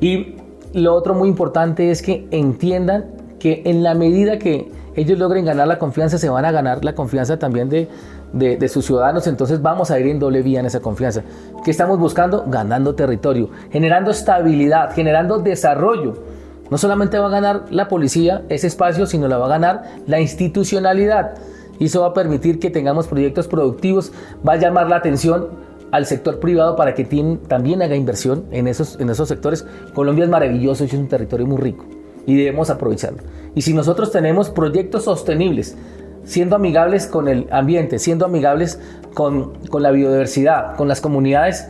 Y 0.00 0.36
lo 0.74 0.94
otro 0.94 1.14
muy 1.14 1.28
importante 1.28 1.90
es 1.90 2.02
que 2.02 2.26
entiendan 2.30 3.06
que 3.38 3.62
en 3.64 3.82
la 3.82 3.94
medida 3.94 4.38
que 4.38 4.70
ellos 4.94 5.18
logren 5.18 5.44
ganar 5.44 5.66
la 5.66 5.78
confianza, 5.78 6.18
se 6.18 6.28
van 6.28 6.44
a 6.44 6.52
ganar 6.52 6.84
la 6.84 6.94
confianza 6.94 7.38
también 7.38 7.68
de, 7.68 8.68
sus 8.68 8.86
ciudadanos, 8.86 9.26
entonces 9.26 9.60
vamos 9.62 9.90
a 9.90 9.98
ir 9.98 10.06
en 10.06 10.18
doble 10.18 10.42
vía 10.42 10.60
en 10.60 10.66
esa 10.66 10.80
confianza. 10.80 11.22
¿Qué 11.64 11.70
estamos 11.70 11.98
buscando? 11.98 12.44
Ganando 12.46 12.94
territorio, 12.94 13.50
generando 13.70 14.10
estabilidad, 14.10 14.92
generando 14.94 15.38
desarrollo. 15.38 16.22
No 16.70 16.78
solamente 16.78 17.18
va 17.18 17.26
a 17.26 17.30
ganar 17.30 17.64
la 17.70 17.88
policía 17.88 18.42
ese 18.48 18.66
espacio, 18.66 19.06
sino 19.06 19.28
la 19.28 19.38
va 19.38 19.46
a 19.46 19.50
ganar 19.50 19.82
la 20.06 20.20
institucionalidad. 20.20 21.34
Y 21.82 21.86
eso 21.86 22.02
va 22.02 22.06
a 22.06 22.14
permitir 22.14 22.60
que 22.60 22.70
tengamos 22.70 23.08
proyectos 23.08 23.48
productivos, 23.48 24.12
va 24.46 24.52
a 24.52 24.56
llamar 24.56 24.88
la 24.88 24.94
atención 24.94 25.48
al 25.90 26.06
sector 26.06 26.38
privado 26.38 26.76
para 26.76 26.94
que 26.94 27.02
también 27.48 27.82
haga 27.82 27.96
inversión 27.96 28.44
en 28.52 28.68
esos, 28.68 29.00
en 29.00 29.10
esos 29.10 29.26
sectores. 29.26 29.66
Colombia 29.92 30.22
es 30.22 30.30
maravilloso 30.30 30.84
es 30.84 30.92
un 30.92 31.08
territorio 31.08 31.44
muy 31.44 31.56
rico 31.56 31.84
y 32.24 32.36
debemos 32.36 32.70
aprovecharlo. 32.70 33.24
Y 33.56 33.62
si 33.62 33.74
nosotros 33.74 34.12
tenemos 34.12 34.48
proyectos 34.48 35.02
sostenibles, 35.02 35.76
siendo 36.22 36.54
amigables 36.54 37.08
con 37.08 37.26
el 37.26 37.48
ambiente, 37.50 37.98
siendo 37.98 38.26
amigables 38.26 38.78
con, 39.12 39.54
con 39.68 39.82
la 39.82 39.90
biodiversidad, 39.90 40.76
con 40.76 40.86
las 40.86 41.00
comunidades, 41.00 41.66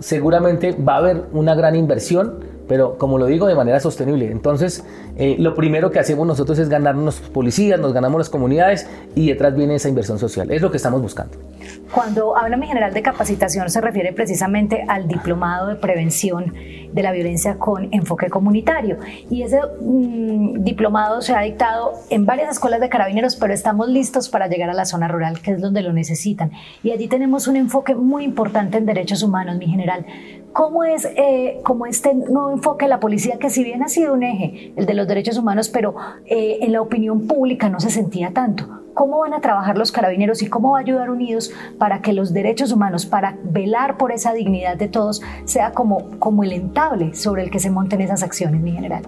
seguramente 0.00 0.72
va 0.72 0.94
a 0.94 0.98
haber 1.00 1.24
una 1.34 1.54
gran 1.54 1.76
inversión 1.76 2.53
pero 2.68 2.98
como 2.98 3.18
lo 3.18 3.26
digo, 3.26 3.46
de 3.46 3.54
manera 3.54 3.80
sostenible. 3.80 4.30
Entonces, 4.30 4.84
eh, 5.16 5.36
lo 5.38 5.54
primero 5.54 5.90
que 5.90 5.98
hacemos 5.98 6.26
nosotros 6.26 6.58
es 6.58 6.68
ganarnos 6.68 7.20
policías, 7.20 7.78
nos 7.80 7.92
ganamos 7.92 8.18
las 8.18 8.30
comunidades 8.30 8.88
y 9.14 9.28
detrás 9.28 9.54
viene 9.54 9.76
esa 9.76 9.88
inversión 9.88 10.18
social. 10.18 10.50
Es 10.50 10.62
lo 10.62 10.70
que 10.70 10.76
estamos 10.76 11.00
buscando. 11.00 11.36
Cuando 11.92 12.36
habla 12.36 12.56
mi 12.56 12.66
general 12.66 12.92
de 12.92 13.02
capacitación 13.02 13.70
se 13.70 13.80
refiere 13.80 14.12
precisamente 14.12 14.84
al 14.88 15.06
diplomado 15.06 15.68
de 15.68 15.76
prevención 15.76 16.52
de 16.92 17.02
la 17.02 17.12
violencia 17.12 17.58
con 17.58 17.88
enfoque 17.92 18.28
comunitario. 18.30 18.98
Y 19.30 19.42
ese 19.42 19.60
mm, 19.80 20.62
diplomado 20.64 21.22
se 21.22 21.34
ha 21.34 21.40
dictado 21.40 21.92
en 22.10 22.26
varias 22.26 22.50
escuelas 22.50 22.80
de 22.80 22.88
carabineros, 22.88 23.36
pero 23.36 23.52
estamos 23.52 23.88
listos 23.88 24.28
para 24.28 24.48
llegar 24.48 24.70
a 24.70 24.74
la 24.74 24.84
zona 24.84 25.08
rural, 25.08 25.40
que 25.40 25.52
es 25.52 25.60
donde 25.60 25.82
lo 25.82 25.92
necesitan. 25.92 26.52
Y 26.82 26.92
allí 26.92 27.08
tenemos 27.08 27.48
un 27.48 27.56
enfoque 27.56 27.94
muy 27.94 28.24
importante 28.24 28.78
en 28.78 28.86
derechos 28.86 29.22
humanos, 29.22 29.56
mi 29.58 29.66
general. 29.66 30.06
¿Cómo 30.54 30.84
es 30.84 31.04
eh, 31.04 31.60
este 31.90 32.14
nuevo 32.14 32.52
enfoque 32.52 32.84
de 32.84 32.88
la 32.88 33.00
policía, 33.00 33.38
que 33.40 33.50
si 33.50 33.64
bien 33.64 33.82
ha 33.82 33.88
sido 33.88 34.14
un 34.14 34.22
eje, 34.22 34.72
el 34.76 34.86
de 34.86 34.94
los 34.94 35.08
derechos 35.08 35.36
humanos, 35.36 35.68
pero 35.68 35.96
eh, 36.26 36.58
en 36.60 36.70
la 36.70 36.80
opinión 36.80 37.26
pública 37.26 37.68
no 37.68 37.80
se 37.80 37.90
sentía 37.90 38.32
tanto? 38.32 38.64
¿Cómo 38.94 39.18
van 39.18 39.34
a 39.34 39.40
trabajar 39.40 39.76
los 39.76 39.90
carabineros 39.90 40.42
y 40.42 40.46
cómo 40.46 40.70
va 40.70 40.78
a 40.78 40.82
ayudar 40.82 41.10
Unidos 41.10 41.50
para 41.76 42.02
que 42.02 42.12
los 42.12 42.32
derechos 42.32 42.70
humanos, 42.70 43.04
para 43.04 43.36
velar 43.42 43.96
por 43.96 44.12
esa 44.12 44.32
dignidad 44.32 44.76
de 44.76 44.86
todos, 44.86 45.22
sea 45.44 45.72
como, 45.72 46.20
como 46.20 46.44
el 46.44 46.52
entable 46.52 47.14
sobre 47.14 47.42
el 47.42 47.50
que 47.50 47.58
se 47.58 47.70
monten 47.70 48.00
esas 48.00 48.22
acciones, 48.22 48.60
mi 48.60 48.70
general? 48.70 49.02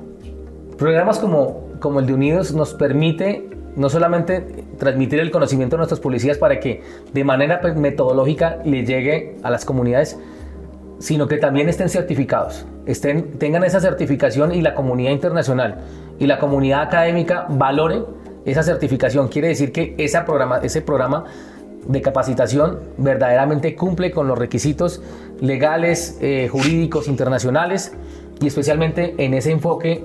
Programas 0.76 1.20
como, 1.20 1.60
como 1.78 2.00
el 2.00 2.06
de 2.06 2.14
Unidos 2.14 2.54
nos 2.54 2.74
permite 2.74 3.48
no 3.76 3.88
solamente 3.88 4.64
transmitir 4.78 5.20
el 5.20 5.30
conocimiento 5.30 5.76
a 5.76 5.78
nuestros 5.78 6.00
policías 6.00 6.38
para 6.38 6.58
que 6.58 6.82
de 7.12 7.22
manera 7.22 7.60
metodológica 7.76 8.58
le 8.64 8.84
llegue 8.84 9.36
a 9.44 9.50
las 9.50 9.64
comunidades, 9.64 10.18
sino 10.98 11.28
que 11.28 11.36
también 11.36 11.68
estén 11.68 11.88
certificados, 11.88 12.66
estén, 12.86 13.38
tengan 13.38 13.64
esa 13.64 13.80
certificación 13.80 14.52
y 14.52 14.62
la 14.62 14.74
comunidad 14.74 15.12
internacional 15.12 15.80
y 16.18 16.26
la 16.26 16.38
comunidad 16.38 16.82
académica 16.82 17.46
valore 17.48 18.02
esa 18.44 18.62
certificación. 18.62 19.28
Quiere 19.28 19.48
decir 19.48 19.72
que 19.72 19.94
ese 19.98 20.20
programa, 20.22 20.58
ese 20.58 20.80
programa 20.80 21.24
de 21.86 22.02
capacitación 22.02 22.80
verdaderamente 22.96 23.74
cumple 23.74 24.10
con 24.10 24.26
los 24.26 24.38
requisitos 24.38 25.02
legales, 25.40 26.18
eh, 26.20 26.48
jurídicos, 26.50 27.08
internacionales 27.08 27.92
y 28.40 28.46
especialmente 28.46 29.14
en 29.18 29.34
ese 29.34 29.50
enfoque 29.52 30.04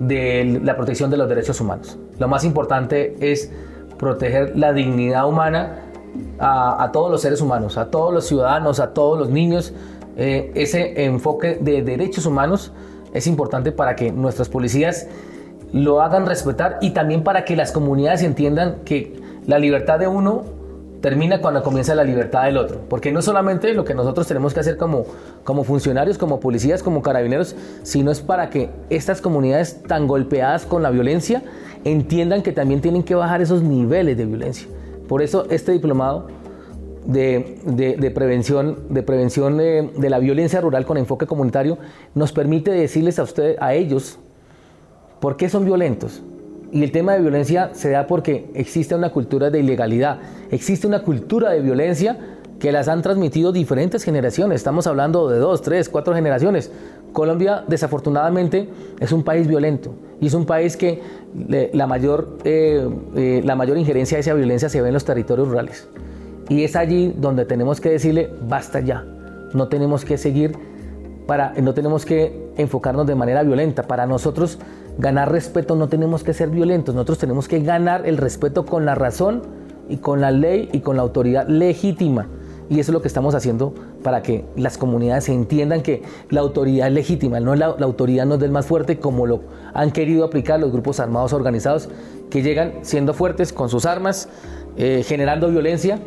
de 0.00 0.60
la 0.62 0.76
protección 0.76 1.10
de 1.10 1.16
los 1.16 1.28
derechos 1.28 1.60
humanos. 1.60 1.98
Lo 2.18 2.28
más 2.28 2.44
importante 2.44 3.16
es 3.20 3.50
proteger 3.98 4.56
la 4.56 4.72
dignidad 4.72 5.28
humana 5.28 5.80
a 6.38 6.90
todos 6.92 7.10
los 7.10 7.22
seres 7.22 7.40
humanos, 7.40 7.76
a 7.76 7.90
todos 7.90 8.12
los 8.12 8.26
ciudadanos, 8.26 8.78
a 8.78 8.92
todos 8.92 9.18
los 9.18 9.30
niños, 9.30 9.72
eh, 10.16 10.52
ese 10.54 11.04
enfoque 11.04 11.58
de 11.60 11.82
derechos 11.82 12.26
humanos 12.26 12.72
es 13.12 13.26
importante 13.26 13.72
para 13.72 13.96
que 13.96 14.12
nuestras 14.12 14.48
policías 14.48 15.08
lo 15.72 16.02
hagan 16.02 16.26
respetar 16.26 16.78
y 16.80 16.90
también 16.90 17.24
para 17.24 17.44
que 17.44 17.56
las 17.56 17.72
comunidades 17.72 18.22
entiendan 18.22 18.76
que 18.84 19.16
la 19.46 19.58
libertad 19.58 19.98
de 19.98 20.06
uno 20.06 20.44
termina 21.00 21.42
cuando 21.42 21.62
comienza 21.62 21.94
la 21.94 22.04
libertad 22.04 22.44
del 22.44 22.56
otro. 22.56 22.80
Porque 22.88 23.12
no 23.12 23.20
solamente 23.20 23.74
lo 23.74 23.84
que 23.84 23.92
nosotros 23.92 24.26
tenemos 24.26 24.54
que 24.54 24.60
hacer 24.60 24.78
como, 24.78 25.04
como 25.42 25.62
funcionarios, 25.62 26.16
como 26.16 26.40
policías, 26.40 26.82
como 26.82 27.02
carabineros, 27.02 27.54
sino 27.82 28.10
es 28.10 28.20
para 28.20 28.48
que 28.48 28.70
estas 28.88 29.20
comunidades 29.20 29.82
tan 29.82 30.06
golpeadas 30.06 30.64
con 30.64 30.82
la 30.82 30.90
violencia 30.90 31.42
entiendan 31.84 32.42
que 32.42 32.52
también 32.52 32.80
tienen 32.80 33.02
que 33.02 33.14
bajar 33.14 33.42
esos 33.42 33.62
niveles 33.62 34.16
de 34.16 34.24
violencia. 34.24 34.66
Por 35.06 35.20
eso 35.20 35.46
este 35.50 35.72
diplomado 35.72 36.28
de, 37.06 38.12
prevención, 38.14 38.78
de, 38.88 39.02
prevención 39.02 39.56
de, 39.58 40.10
la 40.10 40.18
violencia 40.18 40.60
rural 40.60 40.86
con 40.86 40.96
enfoque 40.96 41.26
comunitario 41.26 41.78
nos 42.14 42.32
permite 42.32 42.70
decirles 42.70 43.18
a 43.18 43.24
ustedes, 43.24 43.56
a 43.60 43.74
ellos, 43.74 44.18
por 45.20 45.36
qué 45.36 45.48
son 45.48 45.64
violentos. 45.64 46.22
Y 46.72 46.82
el 46.82 46.90
tema 46.90 47.12
de 47.12 47.20
violencia 47.20 47.70
se 47.72 47.90
da 47.90 48.06
porque 48.06 48.50
existe 48.54 48.94
una 48.94 49.10
cultura 49.10 49.50
de 49.50 49.60
ilegalidad, 49.60 50.18
existe 50.50 50.86
una 50.86 51.02
cultura 51.02 51.50
de 51.50 51.60
violencia 51.60 52.18
que 52.58 52.72
las 52.72 52.88
han 52.88 53.02
transmitido 53.02 53.52
diferentes 53.52 54.02
generaciones. 54.02 54.56
Estamos 54.56 54.86
hablando 54.86 55.28
de 55.28 55.38
dos, 55.38 55.62
tres, 55.62 55.88
cuatro 55.88 56.14
generaciones. 56.14 56.72
Colombia, 57.12 57.64
desafortunadamente, 57.68 58.68
es 58.98 59.12
un 59.12 59.22
país 59.22 59.46
violento 59.46 59.94
y 60.20 60.26
es 60.26 60.34
un 60.34 60.46
país 60.46 60.76
que 60.76 61.00
la 61.72 61.86
mayor, 61.86 62.38
eh, 62.44 62.88
eh, 63.14 63.42
la 63.44 63.54
mayor 63.54 63.78
injerencia 63.78 64.16
de 64.16 64.22
esa 64.22 64.34
violencia 64.34 64.68
se 64.68 64.80
ve 64.80 64.88
en 64.88 64.94
los 64.94 65.04
territorios 65.04 65.46
rurales. 65.46 65.86
Y 66.48 66.64
es 66.64 66.76
allí 66.76 67.14
donde 67.16 67.44
tenemos 67.44 67.80
que 67.80 67.90
decirle, 67.90 68.30
basta 68.46 68.80
ya, 68.80 69.04
no 69.54 69.68
tenemos 69.68 70.04
que 70.04 70.18
seguir, 70.18 70.56
para, 71.26 71.54
no 71.62 71.72
tenemos 71.72 72.04
que 72.04 72.50
enfocarnos 72.56 73.06
de 73.06 73.14
manera 73.14 73.42
violenta. 73.42 73.84
Para 73.84 74.06
nosotros 74.06 74.58
ganar 74.98 75.32
respeto 75.32 75.74
no 75.74 75.88
tenemos 75.88 76.22
que 76.22 76.34
ser 76.34 76.50
violentos, 76.50 76.94
nosotros 76.94 77.18
tenemos 77.18 77.48
que 77.48 77.60
ganar 77.60 78.06
el 78.06 78.18
respeto 78.18 78.66
con 78.66 78.84
la 78.84 78.94
razón 78.94 79.42
y 79.88 79.98
con 79.98 80.20
la 80.20 80.30
ley 80.30 80.68
y 80.72 80.80
con 80.80 80.96
la 80.96 81.02
autoridad 81.02 81.48
legítima. 81.48 82.28
Y 82.70 82.80
eso 82.80 82.92
es 82.92 82.94
lo 82.94 83.02
que 83.02 83.08
estamos 83.08 83.34
haciendo 83.34 83.74
para 84.02 84.22
que 84.22 84.44
las 84.56 84.78
comunidades 84.78 85.28
entiendan 85.28 85.82
que 85.82 86.02
la 86.30 86.40
autoridad 86.40 86.88
es 86.88 86.94
legítima, 86.94 87.38
no 87.38 87.54
la, 87.54 87.74
la, 87.78 87.84
autoridad 87.84 88.24
no 88.24 88.34
es 88.34 88.40
del 88.40 88.52
más 88.52 88.66
fuerte 88.66 88.98
como 88.98 89.26
lo 89.26 89.42
han 89.74 89.90
querido 89.90 90.24
aplicar 90.24 90.60
los 90.60 90.72
grupos 90.72 90.98
armados 90.98 91.34
organizados 91.34 91.90
que 92.30 92.42
llegan 92.42 92.72
siendo 92.80 93.12
fuertes 93.12 93.52
con 93.52 93.68
sus 93.68 93.84
armas, 93.84 94.28
eh, 94.76 95.04
generando 95.06 95.48
violencia 95.48 95.98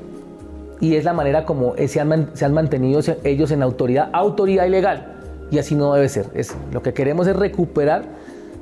y 0.80 0.96
es 0.96 1.04
la 1.04 1.14
manera 1.14 1.46
como 1.46 1.76
se 1.88 2.00
han, 2.00 2.30
se 2.34 2.46
han 2.46 2.54
mantenido 2.54 3.02
ellos 3.24 3.52
en 3.52 3.64
autoridad, 3.64 4.10
autoridad 4.14 4.66
ilegal. 4.66 5.14
Y 5.50 5.60
así 5.60 5.76
no 5.76 5.94
debe 5.94 6.10
ser. 6.10 6.28
Es, 6.34 6.56
lo 6.72 6.82
que 6.82 6.94
queremos 6.94 7.26
es 7.28 7.36
recuperar 7.36 8.04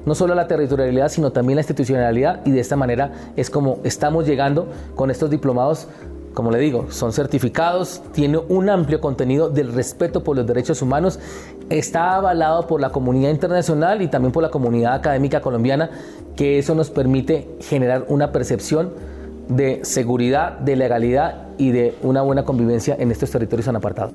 no 0.06 0.14
solo 0.14 0.36
la 0.36 0.48
territorialidad, 0.48 1.10
sino 1.10 1.32
también 1.32 1.56
la 1.56 1.62
institucionalidad 1.62 2.46
y 2.46 2.52
de 2.52 2.60
esta 2.60 2.76
manera 2.76 3.12
es 3.36 3.50
como 3.50 3.80
estamos 3.84 4.28
llegando 4.28 4.68
con 4.96 5.10
estos 5.10 5.30
diplomados, 5.30 5.88
como 6.34 6.52
le 6.52 6.60
digo, 6.60 6.88
son 6.92 7.12
certificados, 7.12 8.04
tiene 8.12 8.38
un 8.38 8.70
amplio 8.70 9.02
contenido 9.02 9.50
del 9.50 9.74
respeto 9.74 10.24
por 10.24 10.36
los 10.36 10.46
derechos 10.46 10.82
humanos, 10.82 11.20
está 11.70 12.16
avalado 12.16 12.68
por 12.68 12.82
la 12.82 12.92
comunidad 12.92 13.32
internacional 13.32 14.02
y 14.02 14.08
también 14.08 14.32
por 14.32 14.44
la 14.44 14.50
comunidad 14.50 14.94
académica 14.94 15.42
colombiana, 15.42 15.90
que 16.36 16.60
eso 16.60 16.76
nos 16.76 16.92
permite 16.92 17.48
generar 17.62 18.06
una 18.10 18.32
percepción 18.32 18.92
de 19.48 19.80
seguridad, 19.84 20.60
de 20.60 20.76
legalidad 20.76 21.48
y 21.58 21.72
de 21.72 21.96
una 22.02 22.22
buena 22.22 22.44
convivencia 22.44 22.96
en 23.00 23.12
estos 23.12 23.32
territorios 23.32 23.66
tan 23.66 23.76
apartados. 23.76 24.14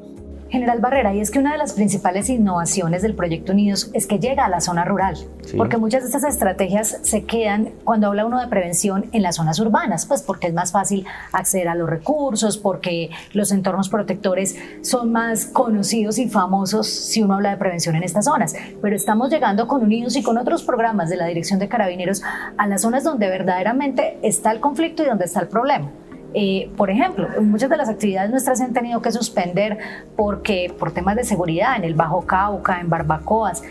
General 0.50 0.80
Barrera, 0.80 1.14
y 1.14 1.20
es 1.20 1.30
que 1.30 1.38
una 1.38 1.52
de 1.52 1.58
las 1.58 1.74
principales 1.74 2.28
innovaciones 2.28 3.02
del 3.02 3.14
Proyecto 3.14 3.52
Unidos 3.52 3.90
es 3.94 4.06
que 4.06 4.18
llega 4.18 4.44
a 4.44 4.48
la 4.48 4.60
zona 4.60 4.84
rural, 4.84 5.16
porque 5.56 5.76
muchas 5.76 6.02
de 6.02 6.08
estas 6.08 6.24
estrategias 6.24 6.98
se 7.02 7.24
quedan 7.24 7.70
cuando 7.84 8.08
habla 8.08 8.26
uno 8.26 8.40
de 8.40 8.48
prevención 8.48 9.06
en 9.12 9.22
las 9.22 9.36
zonas 9.36 9.60
urbanas, 9.60 10.06
pues 10.06 10.22
porque 10.22 10.48
es 10.48 10.52
más 10.52 10.72
fácil 10.72 11.06
acceder 11.32 11.68
a 11.68 11.74
los 11.74 11.88
recursos, 11.88 12.58
porque 12.58 13.10
los 13.32 13.52
entornos 13.52 13.88
protectores 13.88 14.56
son 14.82 15.12
más 15.12 15.46
conocidos 15.46 16.18
y 16.18 16.28
famosos 16.28 16.88
si 16.88 17.22
uno 17.22 17.34
habla 17.34 17.50
de 17.50 17.56
prevención 17.56 17.94
en 17.94 18.02
estas 18.02 18.24
zonas. 18.24 18.54
Pero 18.82 18.96
estamos 18.96 19.30
llegando 19.30 19.68
con 19.68 19.82
Unidos 19.82 20.16
y 20.16 20.22
con 20.22 20.36
otros 20.36 20.62
programas 20.62 21.08
de 21.08 21.16
la 21.16 21.26
Dirección 21.26 21.58
de 21.58 21.68
Carabineros 21.68 22.22
a 22.56 22.66
las 22.66 22.82
zonas 22.82 23.04
donde 23.04 23.28
verdaderamente 23.28 24.18
está 24.22 24.50
el 24.50 24.60
conflicto 24.60 25.02
y 25.02 25.06
donde 25.06 25.24
está 25.24 25.40
el 25.40 25.48
problema 25.48 25.90
Eh, 26.34 26.70
por 26.76 26.90
ejemplo, 26.90 27.28
muchas 27.40 27.68
de 27.70 27.76
las 27.76 27.88
actividades 27.88 28.30
nuestras 28.30 28.58
se 28.58 28.64
han 28.64 28.72
tenido 28.72 29.02
que 29.02 29.10
suspender 29.10 29.78
porque 30.16 30.72
por 30.78 30.92
temas 30.92 31.16
de 31.16 31.24
seguridad 31.24 31.76
en 31.76 31.84
el 31.84 31.94
Bajo 31.94 32.22
Cauca, 32.22 32.80
en 32.80 32.88
Barbacoas. 32.88 33.62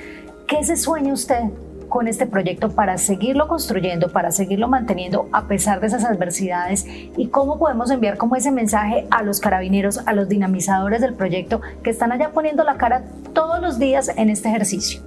¿Qué 0.46 0.64
se 0.64 0.76
sueña 0.76 1.14
usted 1.14 1.44
con 1.90 2.08
este 2.08 2.28
proyecto 2.28 2.70
para 2.70 2.98
seguirlo 2.98 3.48
construyendo, 3.48 4.10
para 4.10 4.32
seguirlo 4.32 4.68
manteniendo 4.68 5.28
a 5.32 5.48
pesar 5.48 5.82
de 5.82 5.88
esas 5.88 6.06
adversidades 6.06 6.86
y 7.18 7.28
cómo 7.28 7.58
podemos 7.58 7.92
enviar 7.92 8.18
como 8.18 8.36
ese 8.36 8.52
mensaje 8.52 9.08
a 9.10 9.24
los 9.24 9.40
carabineros, 9.40 10.00
a 10.06 10.14
los 10.14 10.30
dinamizadores 10.30 11.02
del 11.02 11.16
proyecto 11.16 11.62
que 11.84 11.90
están 11.90 12.12
allá 12.12 12.32
poniendo 12.32 12.64
la 12.64 12.78
cara 12.78 13.04
todos 13.34 13.60
los 13.60 13.80
días 13.80 14.10
en 14.16 14.30
este 14.30 14.50
ejercicio. 14.50 15.02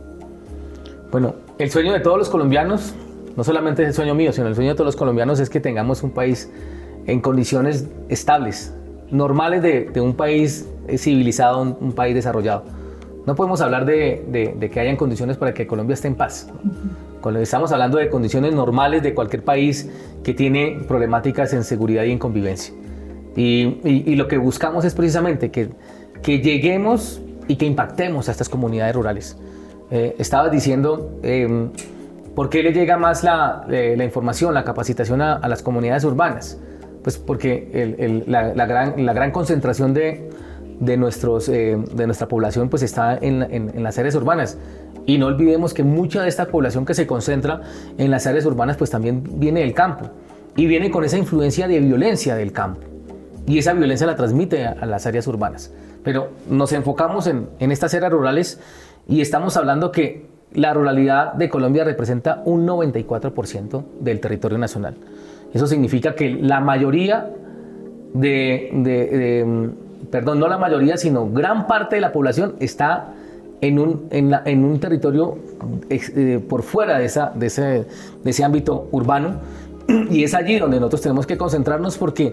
Bueno, 1.11 1.37
el 1.59 1.71
sueño 1.71 1.93
de 1.93 2.01
todos 2.01 2.19
los 2.19 2.29
colombianos, 2.29 2.95
no 3.37 3.45
solamente 3.45 3.83
es 3.83 3.89
el 3.89 3.95
sueño 3.95 4.15
mío, 4.15 4.33
sino 4.33 4.49
el 4.49 4.55
sueño 4.55 4.71
de 4.71 4.75
todos 4.75 4.87
los 4.87 4.97
colombianos 4.97 5.41
es 5.41 5.49
que 5.49 5.61
tengamos 5.61 6.03
un 6.03 6.11
país 6.11 6.51
en 7.07 7.21
condiciones 7.21 7.89
estables, 8.09 8.75
normales 9.11 9.63
de, 9.63 10.01
un 10.01 10.15
país 10.15 10.69
civilizado, 10.97 11.61
un 11.63 11.93
país 11.93 12.15
desarrollado 12.15 12.65
no 13.27 13.37
podemos 13.37 13.61
hablar 13.61 13.85
de, 13.87 14.71
que 14.73 14.81
hayan 14.81 14.97
condiciones 14.97 15.37
para 15.37 15.55
que 15.55 15.67
Colombia 15.67 15.95
esté 15.95 16.09
en 16.09 16.17
paz. 16.17 16.49
Estamos 17.41 17.71
hablando 17.71 17.99
de 17.99 18.09
condiciones 18.09 18.53
normales 18.53 19.03
de 19.03 19.15
cualquier 19.15 19.45
país 19.45 19.89
que 20.25 20.35
tiene 20.35 20.81
problemáticas 20.89 21.53
en 21.53 21.63
seguridad 21.63 22.03
y 22.03 22.11
en 22.11 22.19
convivencia. 22.19 22.75
Y, 23.37 24.17
lo 24.17 24.27
que 24.27 24.39
buscamos 24.39 24.85
es 24.85 24.95
precisamente 24.95 25.51
que, 25.51 25.71
que, 26.23 26.41
lleguemos 26.41 27.23
y 27.47 27.57
que 27.57 27.65
impactemos 27.65 28.29
a 28.29 28.33
estas 28.33 28.49
comunidades 28.49 28.95
rurales. 28.97 29.37
Eh, 29.91 30.17
estabas 30.19 30.51
diciendo, 30.51 31.19
em, 31.23 31.71
¿por 32.35 32.49
qué 32.49 32.63
le 32.63 32.73
llega 32.73 32.97
más 32.97 33.23
la, 33.23 33.67
eh, 33.71 33.97
información, 34.03 34.53
la 34.53 34.65
capacitación 34.65 35.23
a, 35.23 35.47
las 35.49 35.63
comunidades 35.63 36.03
urbanas? 36.05 36.59
Pues 37.03 37.19
porque 37.19 38.25
la, 38.27 38.67
gran, 38.67 39.05
la 39.05 39.13
gran 39.13 39.31
concentración 39.33 39.93
de, 39.93 40.31
de, 40.79 40.97
nuestros, 40.97 41.49
eh, 41.49 41.77
de 41.95 42.07
nuestra 42.07 42.29
población 42.29 42.69
pues 42.69 42.83
está 42.83 43.17
en, 43.21 43.43
en, 43.43 43.83
las 43.83 43.99
áreas 43.99 44.15
urbanas. 44.15 44.59
Y 45.05 45.19
no 45.19 45.27
olvidemos 45.27 45.75
que 45.75 45.83
mucha 45.83 46.23
de 46.23 46.29
esta 46.29 46.47
población 46.47 46.87
que 46.87 46.95
se 46.95 47.07
concentra 47.07 47.63
en 47.99 48.11
las 48.11 48.27
áreas 48.27 48.47
urbanas 48.47 48.77
pues 48.77 48.91
también 48.91 49.25
viene 49.41 49.61
del 49.61 49.75
campo 49.75 50.11
y 50.57 50.67
viene 50.67 50.91
con 50.91 51.05
esa 51.05 51.19
influencia 51.19 51.67
de 51.67 51.81
violencia 51.81 52.37
del 52.37 52.53
campo. 52.53 52.81
Y 53.47 53.59
esa 53.59 53.73
violencia 53.73 54.07
la 54.07 54.15
transmite 54.15 54.65
a, 54.65 54.87
las 54.87 55.07
áreas 55.07 55.27
urbanas. 55.27 55.73
Pero 56.05 56.31
nos 56.49 56.73
enfocamos 56.73 57.27
en, 57.27 57.49
en 57.59 57.73
estas 57.73 57.95
áreas 57.95 58.13
rurales 58.13 58.61
y 59.09 59.21
estamos 59.21 59.57
hablando 59.57 59.91
que 59.91 60.27
la 60.55 60.75
ruralidad 60.75 61.33
de 61.33 61.49
Colombia 61.49 61.85
representa 61.85 62.43
un 62.45 62.67
94% 62.67 63.85
del 64.01 64.21
territorio 64.21 64.59
nacional. 64.59 64.97
Eso 65.53 65.67
significa 65.67 66.15
que 66.15 66.31
la 66.31 66.61
mayoría 66.61 67.31
de, 68.15 68.71
de, 68.73 69.71
perdón, 70.11 70.41
no 70.41 70.49
la 70.49 70.59
mayoría, 70.59 70.97
sino 70.97 71.29
gran 71.31 71.67
parte 71.67 71.97
de 71.97 72.01
la 72.01 72.13
población 72.13 72.55
está 72.61 73.15
en 73.61 73.79
un, 73.79 74.09
en, 74.11 74.65
un 74.65 74.81
territorio 74.81 75.39
eh, 75.89 76.41
por 76.49 76.63
fuera 76.63 76.99
de, 76.99 77.05
esa, 77.05 77.31
de, 77.35 77.47
ese, 77.47 77.63
de 77.63 78.31
ese 78.31 78.45
ámbito 78.45 78.89
urbano. 78.91 79.37
Y 80.11 80.25
es 80.25 80.35
allí 80.35 80.59
donde 80.59 80.79
nosotros 80.79 81.03
tenemos 81.03 81.27
que 81.27 81.37
concentrarnos 81.37 81.99
porque 81.99 82.33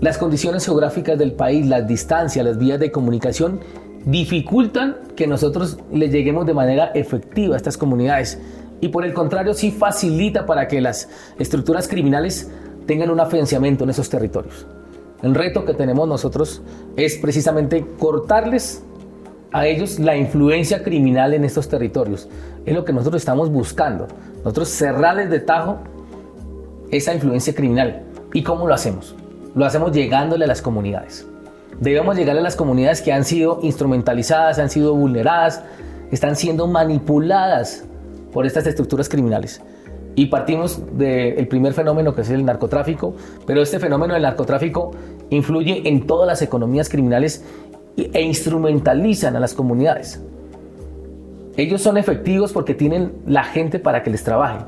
las 0.00 0.18
condiciones 0.18 0.64
geográficas 0.64 1.18
del 1.18 1.32
país, 1.32 1.66
las 1.66 1.86
distancias, 1.86 2.44
las 2.44 2.58
vías 2.58 2.80
de 2.80 2.90
comunicación 2.90 3.60
dificultan 4.04 4.96
que 5.14 5.26
nosotros 5.26 5.78
le 5.92 6.08
lleguemos 6.08 6.46
de 6.46 6.54
manera 6.54 6.86
efectiva 6.94 7.54
a 7.54 7.56
estas 7.56 7.76
comunidades. 7.76 8.38
Y 8.80 8.88
por 8.88 9.04
el 9.04 9.12
contrario, 9.12 9.54
sí 9.54 9.70
facilita 9.70 10.46
para 10.46 10.66
que 10.68 10.80
las 10.80 11.08
estructuras 11.38 11.86
criminales 11.86 12.50
tengan 12.86 13.10
un 13.10 13.20
afianzamiento 13.20 13.84
en 13.84 13.90
esos 13.90 14.08
territorios. 14.08 14.66
El 15.22 15.34
reto 15.34 15.66
que 15.66 15.74
tenemos 15.74 16.08
nosotros 16.08 16.62
es 16.96 17.18
precisamente 17.18 17.86
cortarles 17.98 18.82
a 19.52 19.66
ellos 19.66 19.98
la 19.98 20.16
influencia 20.16 20.82
criminal 20.82 21.34
en 21.34 21.44
estos 21.44 21.68
territorios. 21.68 22.28
Es 22.64 22.74
lo 22.74 22.84
que 22.84 22.92
nosotros 22.92 23.20
estamos 23.20 23.50
buscando. 23.50 24.08
Nosotros 24.38 24.68
cerrarles 24.68 25.28
de 25.28 25.40
tajo 25.40 25.78
esa 26.90 27.12
influencia 27.12 27.54
criminal. 27.54 28.04
¿Y 28.32 28.42
cómo 28.42 28.66
lo 28.66 28.74
hacemos? 28.74 29.14
Lo 29.54 29.66
hacemos 29.66 29.92
llegándole 29.92 30.44
a 30.44 30.48
las 30.48 30.62
comunidades. 30.62 31.26
Debemos 31.80 32.16
llegarle 32.16 32.40
a 32.40 32.44
las 32.44 32.56
comunidades 32.56 33.02
que 33.02 33.12
han 33.12 33.24
sido 33.24 33.60
instrumentalizadas, 33.62 34.58
han 34.58 34.70
sido 34.70 34.94
vulneradas, 34.94 35.62
están 36.10 36.36
siendo 36.36 36.66
manipuladas 36.66 37.84
por 38.32 38.46
estas 38.46 38.66
estructuras 38.66 39.08
criminales. 39.08 39.62
Y 40.16 40.26
partimos 40.26 40.82
del 40.96 41.46
primer 41.48 41.72
fenómeno 41.72 42.14
que 42.14 42.22
es 42.22 42.30
el 42.30 42.44
narcotráfico, 42.44 43.14
pero 43.46 43.62
este 43.62 43.78
fenómeno 43.78 44.14
del 44.14 44.22
narcotráfico 44.22 44.90
influye 45.30 45.88
en 45.88 46.06
todas 46.06 46.26
las 46.26 46.42
economías 46.42 46.88
criminales 46.88 47.44
e 47.96 48.22
instrumentalizan 48.22 49.36
a 49.36 49.40
las 49.40 49.54
comunidades. 49.54 50.20
Ellos 51.56 51.82
son 51.82 51.96
efectivos 51.96 52.52
porque 52.52 52.74
tienen 52.74 53.12
la 53.26 53.44
gente 53.44 53.78
para 53.78 54.02
que 54.02 54.10
les 54.10 54.24
trabaje. 54.24 54.64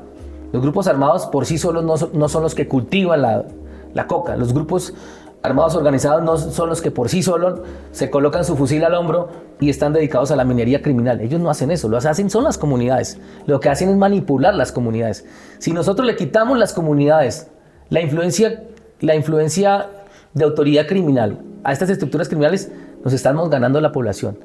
Los 0.51 0.61
grupos 0.61 0.87
armados 0.87 1.25
por 1.25 1.45
sí 1.45 1.57
solos 1.57 1.83
no 1.83 2.29
son, 2.29 2.43
los 2.43 2.53
que 2.55 2.67
cultivan 2.67 3.21
la, 3.21 3.45
la 3.93 4.07
coca. 4.07 4.35
Los 4.35 4.53
grupos 4.53 4.93
armados 5.43 5.75
organizados 5.75 6.23
no 6.23 6.37
son 6.37 6.69
los 6.69 6.81
que 6.81 6.89
por 6.89 7.09
sí 7.09 7.21
solos 7.21 7.59
se 7.91 8.09
colocan 8.09 8.45
su 8.45 8.55
fusil 8.55 8.83
al 8.85 8.95
hombro 8.95 9.29
y 9.59 9.69
están 9.69 9.91
dedicados 9.91 10.31
a 10.31 10.37
la 10.37 10.45
minería 10.45 10.81
criminal. 10.81 11.19
Ellos 11.19 11.41
no 11.41 11.49
hacen 11.49 11.69
eso, 11.69 11.89
lo 11.89 11.97
hacen 11.97 12.29
son 12.29 12.45
las 12.45 12.57
comunidades. 12.57 13.19
Lo 13.45 13.59
que 13.59 13.69
hacen 13.69 13.89
es 13.89 13.97
manipular 13.97 14.55
las 14.55 14.71
comunidades. 14.71 15.25
Si 15.59 15.73
nosotros 15.73 16.07
le 16.07 16.15
quitamos 16.15 16.57
las 16.57 16.73
comunidades 16.73 17.51
la 17.89 18.01
influencia, 18.01 18.63
la 19.01 19.15
influencia 19.15 19.89
de 20.33 20.45
autoridad 20.45 20.87
criminal 20.87 21.41
a 21.63 21.73
estas 21.73 21.89
estructuras 21.89 22.29
criminales, 22.29 22.71
nos 23.03 23.13
estamos 23.13 23.49
ganando 23.49 23.81
la 23.81 23.91
población. 23.91 24.39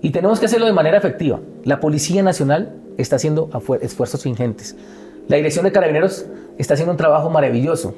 Y 0.00 0.10
tenemos 0.10 0.40
que 0.40 0.46
hacerlo 0.46 0.66
de 0.66 0.72
manera 0.72 0.96
efectiva. 0.96 1.40
La 1.64 1.80
Policía 1.80 2.22
Nacional 2.22 2.76
está 2.96 3.16
haciendo 3.16 3.50
esfuerzos 3.82 4.24
ingentes. 4.24 4.74
La 5.28 5.36
Dirección 5.36 5.66
de 5.66 5.72
Carabineros 5.72 6.24
está 6.56 6.74
haciendo 6.74 6.92
un 6.92 6.96
trabajo 6.96 7.28
maravilloso. 7.28 7.94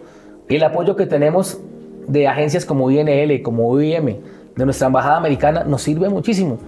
El 0.48 0.64
apoyo 0.64 0.96
que 0.96 1.06
tenemos 1.06 1.58
de 2.06 2.28
agencias 2.28 2.64
como 2.64 2.90
INL, 2.90 3.42
como 3.42 3.68
OIM, 3.68 4.16
de 4.56 4.64
nuestra 4.64 4.86
embajada 4.86 5.16
americana, 5.16 5.64
nos 5.64 5.82
sirve 5.82 6.08
muchísimo. 6.08 6.58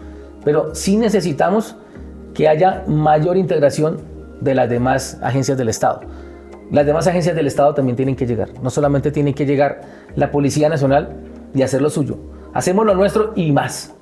Pero 0.45 0.75
sí 0.75 0.97
necesitamos 0.97 1.77
que 2.35 2.49
haya 2.49 2.85
mayor 2.87 3.37
integración 3.37 3.99
de 4.41 4.55
las 4.55 4.69
demás 4.69 5.19
agencias 5.23 5.57
del 5.57 5.69
Estado. 5.69 6.01
Las 6.71 6.87
demás 6.87 7.07
agencias 7.07 7.37
del 7.37 7.47
Estado 7.47 7.75
también 7.75 7.97
tienen 7.97 8.17
que 8.17 8.27
llegar. 8.27 8.49
No 8.63 8.71
solamente 8.71 9.11
tiene 9.11 9.35
que 9.35 9.47
llegar 9.47 9.83
la 10.17 10.31
Policía 10.31 10.69
Nacional 10.69 11.17
y 11.55 11.63
hacer 11.63 11.83
lo 11.83 11.91
suyo. 11.91 12.19
Hacemos 12.53 12.87
lo 12.87 12.95
nuestro 12.95 13.33
y 13.37 13.53
más. 13.53 13.95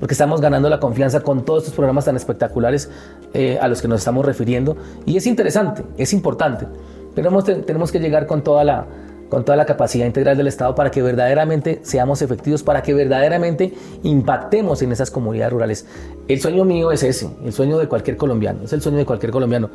Porque 0.00 0.12
estamos 0.12 0.40
ganando 0.40 0.68
la 0.68 0.78
confianza 0.80 1.20
con 1.20 1.44
todos 1.44 1.62
estos 1.62 1.74
programas 1.74 2.04
tan 2.04 2.16
espectaculares 2.16 2.90
eh, 3.32 3.58
a 3.60 3.68
los 3.68 3.80
que 3.80 3.88
nos 3.88 4.00
estamos 4.00 4.24
refiriendo. 4.26 4.76
Y 5.06 5.16
es 5.16 5.26
interesante, 5.26 5.82
es 5.96 6.12
importante. 6.12 6.66
Pero 7.14 7.42
tenemos 7.42 7.92
que 7.92 7.98
llegar 7.98 8.26
con 8.26 8.42
toda 8.42 8.62
la, 8.62 8.86
con 9.28 9.44
toda 9.44 9.56
la 9.56 9.66
capacidad 9.66 10.06
integral 10.06 10.36
del 10.36 10.46
Estado 10.46 10.74
para 10.74 10.90
que 10.90 11.02
verdaderamente 11.02 11.80
seamos 11.82 12.22
efectivos, 12.22 12.62
para 12.62 12.82
que 12.82 12.94
verdaderamente 12.94 13.72
impactemos 14.02 14.82
en 14.82 14.92
esas 14.92 15.10
comunidades 15.10 15.52
rurales. 15.52 15.86
El 16.28 16.40
sueño 16.40 16.64
mío 16.64 16.92
es 16.92 17.02
ese, 17.02 17.28
el 17.44 17.52
sueño 17.52 17.78
de 17.78 17.88
cualquier 17.88 18.16
colombiano, 18.16 18.60
es 18.64 18.72
el 18.72 18.82
sueño 18.82 18.98
de 18.98 19.04
cualquier 19.04 19.32
colombiano. 19.32 19.70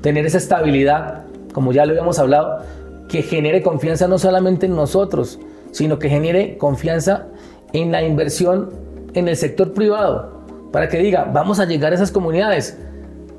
Tener 0.00 0.26
esa 0.26 0.38
estabilidad, 0.38 1.24
como 1.52 1.72
ya 1.72 1.86
lo 1.86 1.92
habíamos 1.92 2.18
hablado, 2.18 2.62
que 3.08 3.22
genere 3.22 3.62
confianza 3.62 4.08
no 4.08 4.18
solamente 4.18 4.66
en 4.66 4.74
nosotros, 4.74 5.38
sino 5.70 5.98
que 5.98 6.08
genere 6.08 6.56
confianza 6.58 7.26
en 7.72 7.92
la 7.92 8.02
inversión 8.02 8.70
en 9.14 9.28
el 9.28 9.36
sector 9.36 9.72
privado, 9.72 10.42
para 10.72 10.88
que 10.88 10.98
diga, 10.98 11.24
vamos 11.32 11.60
a 11.60 11.64
llegar 11.64 11.92
a 11.92 11.94
esas 11.94 12.10
comunidades, 12.10 12.78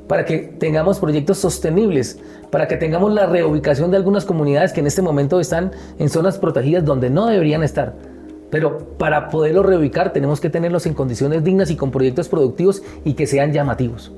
para 0.08 0.26
que 0.26 0.39
tengamos 0.39 1.00
proyectos 1.00 1.38
sostenibles, 1.38 2.20
para 2.50 2.67
que 2.67 2.78
tengamos 2.78 3.13
la 3.13 3.26
reubicación 3.26 3.91
de 3.91 3.98
algunas 3.98 4.26
comunidades 4.26 4.74
que 4.74 4.80
en 4.80 4.88
este 4.88 5.02
momento 5.02 5.39
están 5.39 5.72
en 6.00 6.10
zonas 6.10 6.38
protegidas 6.38 6.86
donde 6.86 7.10
no 7.10 7.28
deberían 7.28 7.63
estar. 7.63 7.93
Pero 8.50 8.78
para 8.98 9.30
poderlos 9.30 9.65
reubicar 9.65 10.13
tenemos 10.13 10.39
que 10.39 10.50
tenerlos 10.50 10.86
en 10.86 10.93
condiciones 10.93 11.43
dignas 11.43 11.70
y 11.70 11.76
con 11.76 11.91
proyectos 11.91 12.30
productivos 12.30 12.82
y 13.04 13.13
que 13.13 13.28
sean 13.28 13.52
llamativos. 13.52 14.13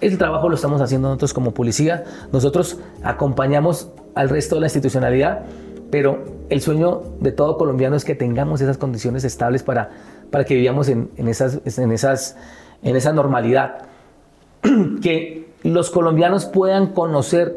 El 0.00 0.18
trabajo 0.18 0.48
lo 0.48 0.54
estamos 0.54 0.80
haciendo 0.80 1.08
nosotros 1.08 1.32
como 1.32 1.54
policía, 1.54 2.04
nosotros 2.32 2.78
acompañamos 3.02 3.90
al 4.14 4.28
resto 4.28 4.56
de 4.56 4.60
la 4.62 4.66
institucionalidad, 4.66 5.44
pero 5.90 6.24
el 6.50 6.60
sueño 6.60 7.02
de 7.20 7.32
todo 7.32 7.56
colombiano 7.56 7.96
es 7.96 8.04
que 8.04 8.14
tengamos 8.14 8.60
esas 8.60 8.78
condiciones 8.78 9.24
estables 9.24 9.62
para, 9.62 9.90
para 10.30 10.44
que 10.44 10.54
vivamos 10.54 10.88
en, 10.88 11.08
esas, 11.16 11.60
en, 11.64 11.92
esas, 11.92 12.36
en 12.82 12.96
esa 12.96 13.12
normalidad. 13.12 13.86
que 15.02 15.48
los 15.62 15.90
colombianos 15.90 16.46
puedan 16.46 16.88
conocer 16.88 17.56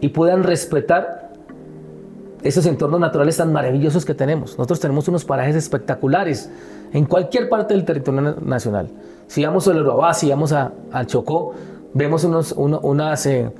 y 0.00 0.08
puedan 0.08 0.42
respetar 0.42 1.32
esos 2.42 2.66
entornos 2.66 2.98
naturales 2.98 3.36
tan 3.36 3.52
maravillosos 3.52 4.04
que 4.04 4.14
tenemos. 4.14 4.58
Nosotros 4.58 4.80
tenemos 4.80 5.08
unos 5.08 5.24
parajes 5.24 5.54
espectaculares 5.54 6.50
en 6.92 7.04
cualquier 7.06 7.48
parte 7.48 7.74
del 7.74 7.84
territorio 7.84 8.36
nacional. 8.40 8.90
Si 9.26 9.44
vamos 9.44 9.68
al 9.68 9.80
Urabá, 9.80 10.12
si 10.14 10.28
vamos 10.28 10.52
a, 10.52 10.72
al 10.90 11.06
Chocó, 11.06 11.54
vemos 11.94 12.24
unos, 12.24 12.54
eh, 13.26 13.50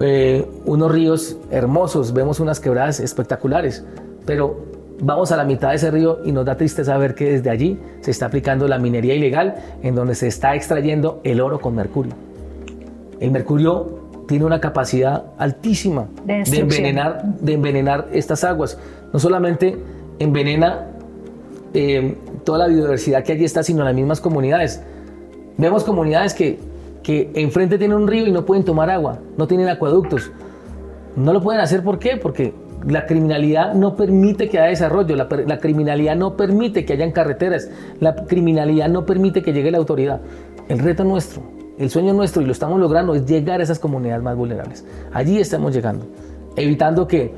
eh, 0.00 0.48
unos 0.66 0.92
ríos 0.92 1.36
hermosos, 1.50 2.12
vemos 2.12 2.40
unas 2.40 2.60
quebradas 2.60 3.00
espectaculares. 3.00 3.84
pero 4.26 4.81
vamos 5.02 5.32
a 5.32 5.36
la 5.36 5.44
mitad 5.44 5.70
de 5.70 5.76
ese 5.76 5.90
río 5.90 6.20
y 6.24 6.32
nos 6.32 6.46
da 6.46 6.56
tristeza 6.56 6.96
ver 6.96 7.14
que 7.14 7.32
desde 7.32 7.50
allí 7.50 7.78
se 8.00 8.10
está 8.10 8.26
aplicando 8.26 8.66
la 8.68 8.78
minería 8.78 9.14
ilegal 9.14 9.56
en 9.82 9.94
donde 9.94 10.14
se 10.14 10.28
está 10.28 10.54
extrayendo 10.54 11.20
el 11.24 11.40
oro 11.40 11.60
con 11.60 11.74
mercurio. 11.74 12.14
El 13.20 13.32
mercurio 13.32 14.00
tiene 14.28 14.44
una 14.44 14.60
capacidad 14.60 15.24
altísima 15.38 16.06
de, 16.24 16.42
envenenar, 16.58 17.24
de 17.24 17.52
envenenar 17.52 18.08
estas 18.12 18.44
aguas. 18.44 18.78
No 19.12 19.18
solamente 19.18 19.76
envenena 20.18 20.86
eh, 21.74 22.16
toda 22.44 22.58
la 22.58 22.66
biodiversidad 22.68 23.24
que 23.24 23.32
allí 23.32 23.44
está, 23.44 23.62
sino 23.62 23.84
las 23.84 23.94
mismas 23.94 24.20
comunidades. 24.20 24.82
Vemos 25.58 25.82
comunidades 25.84 26.32
que, 26.32 26.60
que 27.02 27.30
enfrente 27.34 27.76
tienen 27.76 27.96
un 27.96 28.06
río 28.06 28.26
y 28.26 28.32
no 28.32 28.46
pueden 28.46 28.64
tomar 28.64 28.88
agua, 28.88 29.18
no 29.36 29.46
tienen 29.48 29.68
acueductos. 29.68 30.30
No 31.16 31.32
lo 31.32 31.42
pueden 31.42 31.60
hacer, 31.60 31.82
¿por 31.82 31.98
qué? 31.98 32.16
Porque 32.16 32.54
la 32.86 33.06
criminalidad 33.06 33.74
no 33.74 33.96
permite 33.96 34.48
que 34.48 34.58
haya 34.58 34.68
desarrollo, 34.68 35.16
la, 35.16 35.58
criminalidad 35.58 36.16
no 36.16 36.36
permite 36.36 36.84
que 36.84 36.92
hayan 36.94 37.12
carreteras, 37.12 37.70
la 38.00 38.14
criminalidad 38.14 38.88
no 38.88 39.06
permite 39.06 39.42
que 39.42 39.52
llegue 39.52 39.70
la 39.70 39.78
autoridad. 39.78 40.20
El 40.68 40.78
reto 40.78 41.04
nuestro, 41.04 41.42
el 41.78 41.90
sueño 41.90 42.12
nuestro, 42.12 42.42
y 42.42 42.46
lo 42.46 42.52
estamos 42.52 42.80
logrando, 42.80 43.14
es 43.14 43.26
llegar 43.26 43.60
a 43.60 43.62
esas 43.62 43.78
comunidades 43.78 44.22
más 44.22 44.36
vulnerables. 44.36 44.84
Allí 45.12 45.38
estamos 45.38 45.74
llegando, 45.74 46.06
evitando 46.56 47.06
que, 47.06 47.34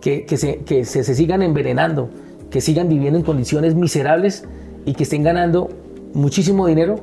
que 0.00 0.36
se, 0.36 0.84
se 0.84 1.14
sigan 1.14 1.42
envenenando, 1.42 2.10
que 2.50 2.60
sigan 2.60 2.88
viviendo 2.88 3.18
en 3.18 3.24
condiciones 3.24 3.74
miserables 3.74 4.46
y 4.84 4.94
que 4.94 5.04
estén 5.04 5.22
ganando 5.22 5.68
muchísimo 6.14 6.66
dinero 6.66 6.96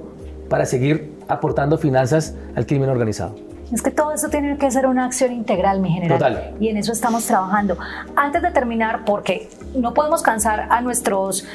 para 0.49 0.65
seguir 0.65 1.13
aportando 1.27 1.77
finanzas 1.77 2.36
al 2.55 2.65
crimen 2.65 2.89
organizado. 2.89 3.55
Es 3.71 3.82
que 3.82 3.91
todo 3.91 4.12
eso 4.12 4.30
tiene 4.30 4.58
que 4.58 4.69
ser 4.69 4.86
una 4.86 5.06
acción 5.06 5.32
integral, 5.32 5.80
mi 5.80 5.89
general. 5.89 6.19
Total. 6.19 6.54
Y 6.60 6.69
en 6.69 6.78
eso 6.78 6.91
estamos 6.91 7.25
trabajando. 7.25 7.78
Antes 8.15 8.41
de 8.41 8.51
terminar, 8.51 9.06
porque 9.06 9.49
no 9.75 9.93
podemos 9.93 10.21
cansar 10.21 10.67
a 10.69 10.82
nuestros 10.82 11.45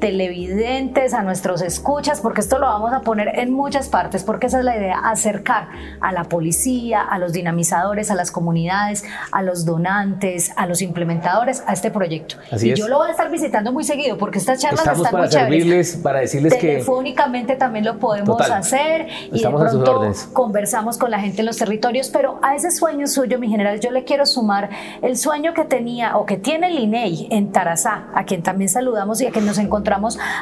televidentes, 0.00 1.14
a 1.14 1.22
nuestros 1.22 1.62
escuchas, 1.62 2.20
porque 2.20 2.40
esto 2.40 2.58
lo 2.58 2.66
vamos 2.66 2.92
a 2.92 3.00
poner 3.00 3.38
en 3.38 3.52
muchas 3.52 3.88
partes, 3.88 4.24
porque 4.24 4.46
esa 4.46 4.58
es 4.58 4.64
la 4.64 4.76
idea, 4.76 4.98
acercar 4.98 5.68
a 6.00 6.12
la 6.12 6.24
policía, 6.24 7.00
a 7.00 7.18
los 7.18 7.32
dinamizadores, 7.32 8.10
a 8.10 8.14
las 8.14 8.30
comunidades, 8.30 9.04
a 9.30 9.42
los 9.42 9.64
donantes, 9.64 10.52
a 10.56 10.66
los 10.66 10.82
implementadores 10.82 11.62
a 11.66 11.72
este 11.72 11.90
proyecto. 11.90 12.36
Así 12.50 12.68
y 12.68 12.72
es. 12.72 12.78
yo 12.78 12.88
lo 12.88 12.98
voy 12.98 13.08
a 13.08 13.10
estar 13.12 13.30
visitando 13.30 13.72
muy 13.72 13.84
seguido, 13.84 14.18
porque 14.18 14.38
estas 14.38 14.60
charlas 14.60 14.80
Estamos 14.80 15.06
están 15.06 15.12
para 15.12 15.48
muy 15.48 15.58
chéveres. 15.58 15.96
para 15.96 16.20
decirles 16.20 16.54
que 16.54 16.66
Telefónicamente 16.74 17.56
también 17.56 17.84
lo 17.84 17.98
podemos 17.98 18.36
Total. 18.36 18.52
hacer 18.52 19.06
y 19.30 19.36
Estamos 19.36 19.62
de 19.72 19.78
pronto 19.78 20.12
conversamos 20.32 20.98
con 20.98 21.10
la 21.10 21.20
gente 21.20 21.40
en 21.40 21.46
los 21.46 21.56
territorios, 21.56 22.10
pero 22.10 22.38
a 22.42 22.54
ese 22.56 22.70
sueño 22.70 23.06
suyo, 23.06 23.38
mi 23.38 23.48
general, 23.48 23.80
yo 23.80 23.90
le 23.90 24.04
quiero 24.04 24.26
sumar 24.26 24.70
el 25.02 25.16
sueño 25.16 25.54
que 25.54 25.64
tenía 25.64 26.16
o 26.16 26.26
que 26.26 26.36
tiene 26.36 26.66
el 26.68 26.78
INEI 26.78 27.28
en 27.30 27.52
Tarazá, 27.52 28.08
a 28.14 28.24
quien 28.24 28.42
también 28.42 28.68
saludamos 28.68 29.20
y 29.20 29.26
a 29.26 29.30
quien 29.30 29.46
nos 29.46 29.58
encontramos 29.58 29.83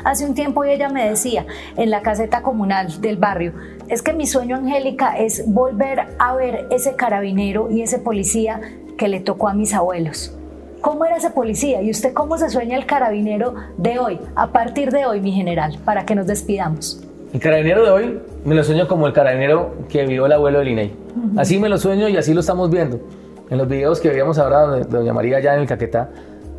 hace 0.04 0.24
un 0.24 0.34
tiempo 0.34 0.64
y 0.64 0.70
ella 0.70 0.88
me 0.88 1.08
decía 1.08 1.46
en 1.76 1.90
la 1.90 2.02
caseta 2.02 2.42
comunal 2.42 3.00
del 3.00 3.16
barrio, 3.16 3.52
es 3.88 4.02
que 4.02 4.12
mi 4.12 4.26
sueño, 4.26 4.56
Angélica, 4.56 5.16
es 5.18 5.44
volver 5.46 6.08
a 6.18 6.34
ver 6.34 6.66
ese 6.70 6.94
carabinero 6.94 7.70
y 7.70 7.82
ese 7.82 7.98
policía 7.98 8.60
que 8.96 9.08
le 9.08 9.20
tocó 9.20 9.48
a 9.48 9.54
mis 9.54 9.74
abuelos. 9.74 10.36
¿Cómo 10.80 11.04
era 11.04 11.16
ese 11.16 11.30
policía? 11.30 11.80
¿Y 11.82 11.90
usted 11.90 12.12
cómo 12.12 12.38
se 12.38 12.50
sueña 12.50 12.76
el 12.76 12.86
carabinero 12.86 13.54
de 13.76 13.98
hoy, 13.98 14.18
a 14.34 14.48
partir 14.48 14.90
de 14.90 15.06
hoy, 15.06 15.20
mi 15.20 15.32
general, 15.32 15.78
para 15.84 16.04
que 16.04 16.14
nos 16.14 16.26
despidamos? 16.26 17.02
el 17.32 17.40
carabinero 17.40 17.82
de 17.82 17.90
hoy 17.90 18.20
me 18.44 18.54
lo 18.54 18.62
sueño 18.62 18.86
como 18.86 19.06
el 19.06 19.12
carabinero 19.12 19.74
que 19.88 20.04
vio 20.06 20.26
el 20.26 20.32
abuelo 20.32 20.58
del 20.58 20.68
INEI. 20.68 20.92
Así 21.36 21.58
me 21.58 21.68
lo 21.68 21.78
sueño 21.78 22.08
y 22.08 22.16
así 22.16 22.34
lo 22.34 22.40
estamos 22.40 22.70
viendo. 22.70 23.00
En 23.48 23.58
los 23.58 23.68
videos 23.68 24.00
que 24.00 24.10
veíamos 24.10 24.38
ahora 24.38 24.70
de 24.70 24.84
Doña 24.84 25.12
María 25.12 25.38
allá 25.38 25.54
en 25.54 25.60
el 25.60 25.66
Caquetá, 25.66 26.10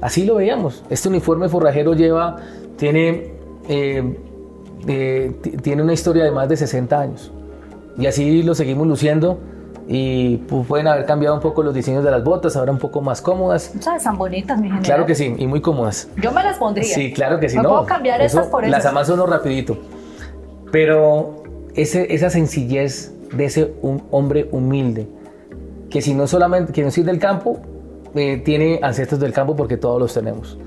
así 0.04 0.26
lo 0.26 0.36
veíamos. 0.36 0.84
Este 0.90 1.08
uniforme 1.10 1.48
forrajero 1.50 1.94
lleva, 1.94 2.36
tiene, 2.78 3.32
eh, 3.70 4.18
eh, 4.88 5.32
tiene 5.62 5.82
una 5.82 5.94
historia 5.94 6.26
de 6.26 6.32
más 6.32 6.50
de 6.50 6.58
60 6.58 7.00
años. 7.00 7.32
Y 7.98 8.06
así 8.06 8.44
lo 8.44 8.54
seguimos 8.54 8.86
luciendo 8.86 9.40
y 9.88 10.38
pues, 10.38 10.68
pueden 10.68 10.88
haber 10.88 11.06
cambiado 11.06 11.36
un 11.36 11.42
poco 11.42 11.64
los 11.64 11.74
diseños 11.74 12.04
de 12.04 12.12
las 12.12 12.24
botas, 12.24 12.56
ahora 12.58 12.72
un 12.72 12.80
poco 12.80 13.02
más 13.02 13.22
cómodas. 13.22 13.74
Tan 14.04 14.18
bonitas, 14.18 14.58
mi 14.58 14.64
general. 14.68 14.84
Claro 14.84 15.06
que 15.06 15.16
sí, 15.16 15.34
y 15.38 15.48
muy 15.48 15.62
cómodas. 15.62 16.10
Yo 16.22 16.32
me 16.32 16.44
las 16.44 16.58
pondría. 16.58 16.84
Sí, 16.84 17.14
claro 17.14 17.40
que 17.40 17.48
sí. 17.48 17.56
No, 17.56 17.64
No, 17.64 17.70
puedo 17.70 17.86
cambiar 17.86 18.22
Eso 18.22 18.40
estas 18.40 18.52
por 18.52 18.68
Las 18.68 18.82
esas. 18.82 18.92
amaso 18.92 19.14
uno 19.14 19.26
rapidito. 19.26 19.78
Pero 20.72 21.44
ese, 21.76 22.14
esa 22.14 22.30
sencillez 22.30 23.14
de 23.32 23.46
ese 23.46 23.74
un 23.82 24.04
hombre 24.12 24.50
humilde, 24.52 25.08
que 25.90 26.02
si 26.02 26.14
no 26.14 26.28
solamente, 26.28 26.74
que 26.74 26.84
no 26.84 26.90
del 26.90 27.20
campo, 27.20 27.62
eh, 28.16 28.38
tiene 28.44 28.80
ancestros 28.82 29.20
del 29.20 29.34
campo 29.34 29.56
porque 29.56 29.78
todos 29.78 30.00
los 30.00 30.14
tenemos. 30.14 30.58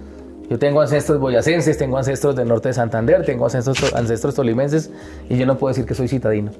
Yo 0.48 0.59
tengo 0.59 0.80
ancestros 0.80 1.18
boyacenses, 1.18 1.76
tengo 1.76 1.98
ancestros 1.98 2.37
del 2.37 2.46
norte 2.48 2.68
de 2.68 2.74
Santander, 2.74 3.24
tengo 3.24 3.44
ancestros, 3.46 3.92
ancestros 3.94 4.35
tolimenses 4.35 4.90
y 5.28 5.37
yo 5.37 5.46
no 5.46 5.59
puedo 5.59 5.72
decir 5.72 5.85
que 5.87 5.94
soy 5.94 6.06
citadino. 6.09 6.52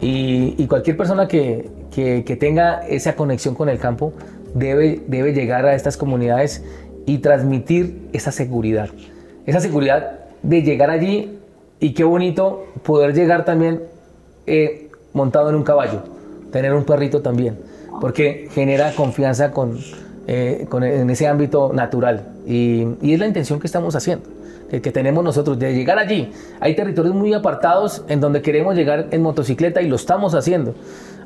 Y, 0.00 0.54
y 0.58 0.66
cualquier 0.66 0.96
persona 0.96 1.28
que, 1.28 1.70
que- 1.94 2.24
que 2.24 2.36
tenga 2.36 2.86
esa 2.86 3.14
conexión 3.14 3.54
con 3.54 3.68
el 3.68 3.78
campo 3.78 4.12
debe, 4.54 5.02
debe 5.06 5.32
llegar 5.32 5.66
a 5.66 5.74
estas 5.74 5.96
comunidades 5.96 6.62
y 7.06 7.18
transmitir 7.18 8.08
esa 8.12 8.32
seguridad. 8.32 8.88
Esa 9.46 9.60
seguridad 9.60 10.20
de 10.42 10.62
llegar 10.62 10.90
allí 10.90 11.38
y 11.80 11.92
qué 11.94 12.04
bonito 12.04 12.64
poder 12.82 13.14
llegar 13.14 13.44
también 13.44 13.82
eh, 14.46 14.90
montado 15.12 15.50
en 15.50 15.54
un 15.56 15.62
caballo, 15.62 16.02
tener 16.50 16.72
un 16.74 16.84
perrito 16.84 17.20
también, 17.22 17.58
porque 18.00 18.48
genera 18.52 18.92
confianza 18.94 19.50
con, 19.50 19.78
eh, 20.26 20.66
con- 20.68 20.84
en 20.84 21.08
ese 21.10 21.26
ámbito 21.26 21.72
natural. 21.72 22.28
Y, 22.46 22.86
y 23.02 23.14
es 23.14 23.18
la 23.20 23.26
intención 23.26 23.60
que 23.60 23.66
estamos 23.66 23.94
haciendo, 23.96 24.26
que, 24.70 24.80
que 24.82 24.90
tenemos 24.92 25.22
nosotros, 25.24 25.58
de 25.58 25.74
llegar 25.74 25.98
allí. 25.98 26.30
Hay 26.60 26.74
territorios 26.76 27.14
muy 27.14 27.32
apartados 27.32 28.04
en 28.08 28.20
donde 28.20 28.42
queremos 28.42 28.74
llegar 28.74 29.06
en 29.10 29.22
motocicleta 29.22 29.80
y 29.82 29.88
lo 29.88 29.96
estamos 29.96 30.34
haciendo. 30.34 30.74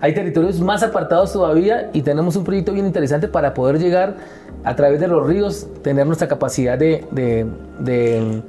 Hay 0.01 0.15
territorios 0.15 0.61
más 0.61 0.85
apartados 0.85 1.33
todavía 1.33 1.91
y 1.93 2.03
tenemos 2.03 2.37
un 2.37 2.45
proyecto 2.45 2.73
bien 2.73 2.87
interesante 2.87 3.27
para 3.27 3.53
poder 3.53 3.81
llegar 3.81 4.17
a 4.63 4.77
través 4.77 5.01
de 5.01 5.09
los 5.09 5.27
ríos, 5.27 5.67
tener 5.83 6.07
nuestra 6.07 6.29
capacidad 6.29 6.79
de, 6.79 7.05
de- 7.11 7.47
de- 7.81 8.43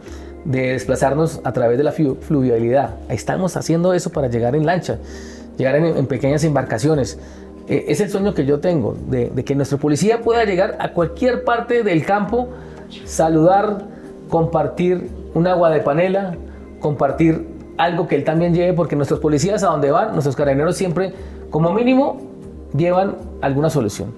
de 0.46 0.62
desplazarnos 0.74 1.42
a 1.44 1.52
través 1.52 1.78
de 1.78 1.84
la 1.84 1.92
flu- 1.92 2.18
fluvialidad. 2.22 2.92
Estamos 3.10 3.58
haciendo 3.58 3.94
eso 3.94 4.12
para 4.12 4.28
llegar 4.30 4.56
en 4.56 4.66
lancha, 4.66 4.98
llegar 5.58 5.76
en, 5.76 5.86
en 5.86 6.06
pequeñas 6.08 6.44
embarcaciones. 6.44 7.18
Eh, 7.70 7.86
es 7.88 8.02
el 8.02 8.10
sueño 8.10 8.34
que 8.34 8.46
yo 8.46 8.60
tengo, 8.60 8.96
de, 9.08 9.30
que 9.46 9.54
nuestra 9.54 9.78
policía 9.78 10.22
pueda 10.22 10.44
llegar 10.44 10.76
a 10.80 10.92
cualquier 10.92 11.44
parte 11.44 11.84
del 11.84 12.04
campo, 12.04 12.50
saludar, 13.06 13.86
compartir 14.28 15.08
un 15.36 15.46
agua 15.46 15.70
de 15.70 15.80
panela, 15.82 16.36
compartir 16.80 17.48
algo 17.78 18.08
que 18.08 18.16
él 18.16 18.24
también 18.24 18.56
lleve, 18.56 18.74
porque 18.74 18.96
nuestros 18.96 19.20
policías 19.20 19.64
a 19.64 19.68
donde 19.68 19.92
van, 19.92 20.14
nuestros 20.14 20.36
carabineros 20.36 20.76
siempre, 20.76 21.14
como 21.52 21.72
mínimo, 21.72 22.18
llevan 22.76 23.18
alguna 23.42 23.70
solución. 23.70 24.14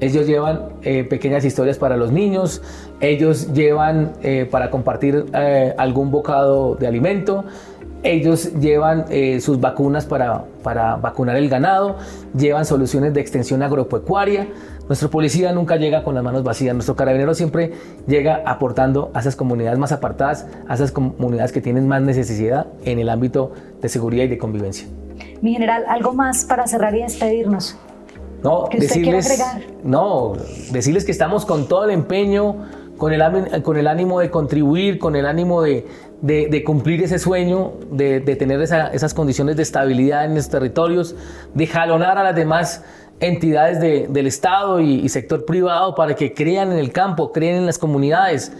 Ellos 0.00 0.26
llevan 0.26 0.70
eh, 0.82 1.04
pequeñas 1.04 1.44
historias 1.44 1.78
para 1.78 1.96
los 1.96 2.10
niños, 2.10 2.60
ellos 3.00 3.52
llevan 3.52 4.14
eh, 4.22 4.48
para 4.50 4.70
compartir 4.70 5.26
algún 5.76 6.10
bocado 6.10 6.74
de 6.74 6.88
alimento, 6.88 7.44
ellos 8.02 8.54
llevan 8.54 9.06
eh, 9.10 9.40
sus 9.40 9.60
vacunas 9.60 10.06
para, 10.06 10.44
para 10.62 10.96
vacunar 10.96 11.36
el 11.36 11.48
ganado, 11.48 11.96
llevan 12.36 12.64
soluciones 12.64 13.12
de 13.14 13.20
extensión 13.20 13.62
agropecuaria. 13.62 14.48
Nuestro 14.88 15.10
policía 15.10 15.52
nunca 15.52 15.76
llega 15.76 16.02
con 16.02 16.14
las 16.14 16.24
manos 16.24 16.42
vacías, 16.42 16.74
nuestro 16.74 16.96
carabinero 16.96 17.34
siempre 17.34 17.72
llega 18.06 18.42
aportando 18.44 19.10
a 19.14 19.20
esas 19.20 19.36
comunidades 19.36 19.78
más 19.78 19.92
apartadas, 19.92 20.46
a 20.68 20.74
esas 20.74 20.90
comunidades 20.90 21.52
que 21.52 21.60
tienen 21.60 21.86
más 21.86 22.02
necesidad 22.02 22.66
en 22.84 22.98
el 22.98 23.08
ámbito 23.08 23.52
de 23.80 23.88
seguridad 23.88 24.24
y 24.24 24.28
de 24.28 24.38
convivencia. 24.38 24.88
Mi 25.42 25.52
general, 25.52 25.84
algo 25.88 26.12
más 26.12 26.44
para 26.44 26.66
cerrar 26.66 26.94
y 26.96 27.02
despedirnos. 27.02 27.76
No, 28.42 28.68
¿Que 28.70 28.78
usted 28.78 29.02
quiera 29.02 29.18
decirles, 29.18 29.46
no, 29.84 30.32
decirles 30.72 31.04
que 31.04 31.12
estamos 31.12 31.44
con 31.44 31.68
todo 31.68 31.84
el 31.84 31.90
empeño, 31.90 32.56
con 33.00 33.14
el, 33.14 33.62
con 33.62 33.78
el 33.78 33.86
ánimo 33.86 34.20
de 34.20 34.30
contribuir, 34.30 34.98
con 34.98 35.16
el 35.16 35.24
ánimo 35.24 35.62
de, 35.62 35.86
cumplir 36.66 37.02
ese 37.02 37.18
sueño, 37.18 37.72
de, 37.90 38.20
tener 38.36 38.60
esa- 38.60 38.88
esas 38.88 39.14
condiciones 39.14 39.56
de 39.56 39.62
estabilidad 39.62 40.26
en 40.26 40.34
los 40.34 40.50
territorios, 40.50 41.16
de 41.54 41.66
jalonar 41.66 42.18
a 42.18 42.22
las 42.22 42.36
demás 42.36 42.84
entidades 43.18 43.80
de- 43.80 44.06
del 44.08 44.26
Estado 44.26 44.80
y, 44.80 44.96
y 45.00 45.08
sector 45.08 45.46
privado 45.46 45.94
para 45.94 46.14
que 46.14 46.34
crean 46.34 46.72
en 46.72 46.78
el 46.78 46.92
campo, 46.92 47.32
crean 47.32 47.56
en 47.56 47.66
las 47.66 47.78
comunidades, 47.78 48.52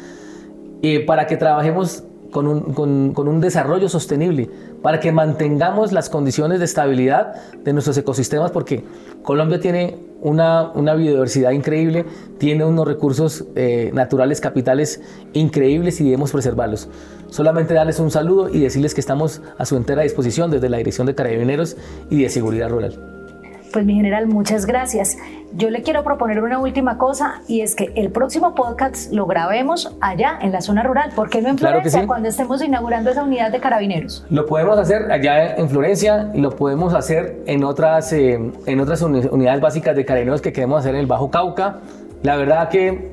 eh, 0.80 1.04
para 1.04 1.26
que 1.26 1.36
trabajemos 1.36 2.02
con 2.30 2.46
un, 2.46 2.72
con- 3.14 3.28
un 3.28 3.40
desarrollo 3.40 3.88
sostenible, 3.88 4.48
para 4.82 5.00
que 5.00 5.12
mantengamos 5.12 5.92
las 5.92 6.08
condiciones 6.08 6.58
de 6.58 6.64
estabilidad 6.64 7.34
de 7.64 7.72
nuestros 7.72 7.96
ecosistemas, 7.98 8.50
porque 8.50 8.84
Colombia 9.22 9.60
tiene 9.60 9.98
una, 10.22 10.70
una 10.72 10.94
biodiversidad 10.94 11.50
increíble, 11.52 12.04
tiene 12.38 12.64
unos 12.64 12.86
recursos 12.86 13.44
eh, 13.56 13.90
naturales, 13.94 14.40
capitales 14.40 15.00
increíbles 15.32 16.00
y 16.00 16.04
debemos 16.04 16.32
preservarlos. 16.32 16.88
Solamente 17.28 17.74
darles 17.74 18.00
un 18.00 18.10
saludo 18.10 18.48
y 18.48 18.60
decirles 18.60 18.94
que 18.94 19.00
estamos 19.00 19.40
a 19.58 19.64
su 19.64 19.76
entera 19.76 20.02
disposición 20.02 20.50
desde 20.50 20.68
la 20.68 20.78
Dirección 20.78 21.06
de 21.06 21.14
Carabineros 21.14 21.76
y 22.10 22.22
de 22.22 22.28
Seguridad 22.28 22.68
Rural. 22.68 23.19
Pues 23.72 23.84
mi 23.84 23.94
general, 23.94 24.26
muchas 24.26 24.66
gracias. 24.66 25.16
Yo 25.52 25.70
le 25.70 25.82
quiero 25.82 26.02
proponer 26.02 26.42
una 26.42 26.58
última 26.58 26.98
cosa 26.98 27.42
y 27.46 27.60
es 27.60 27.76
que 27.76 27.92
el 27.94 28.10
próximo 28.10 28.54
podcast 28.54 29.12
lo 29.12 29.26
grabemos 29.26 29.96
allá 30.00 30.38
en 30.40 30.50
la 30.50 30.60
zona 30.60 30.82
rural. 30.82 31.12
¿Por 31.14 31.30
qué 31.30 31.40
no 31.40 31.50
en 31.50 31.58
Florencia 31.58 32.06
cuando 32.06 32.28
estemos 32.28 32.62
inaugurando 32.62 33.10
esa 33.10 33.22
unidad 33.22 33.52
de 33.52 33.60
carabineros? 33.60 34.24
Lo 34.28 34.46
podemos 34.46 34.76
hacer 34.78 35.12
allá 35.12 35.54
en 35.54 35.68
Florencia 35.68 36.30
y 36.34 36.40
lo 36.40 36.50
podemos 36.50 36.94
hacer 36.94 37.42
en 37.46 37.62
otras, 37.62 38.12
eh, 38.12 38.40
en 38.66 38.80
otras 38.80 39.02
unidades 39.02 39.60
básicas 39.60 39.94
de 39.94 40.04
carabineros 40.04 40.40
que 40.40 40.52
queremos 40.52 40.80
hacer 40.80 40.94
en 40.94 41.02
el 41.02 41.06
Bajo 41.06 41.30
Cauca. 41.30 41.78
La 42.24 42.36
verdad 42.36 42.70
que 42.70 43.10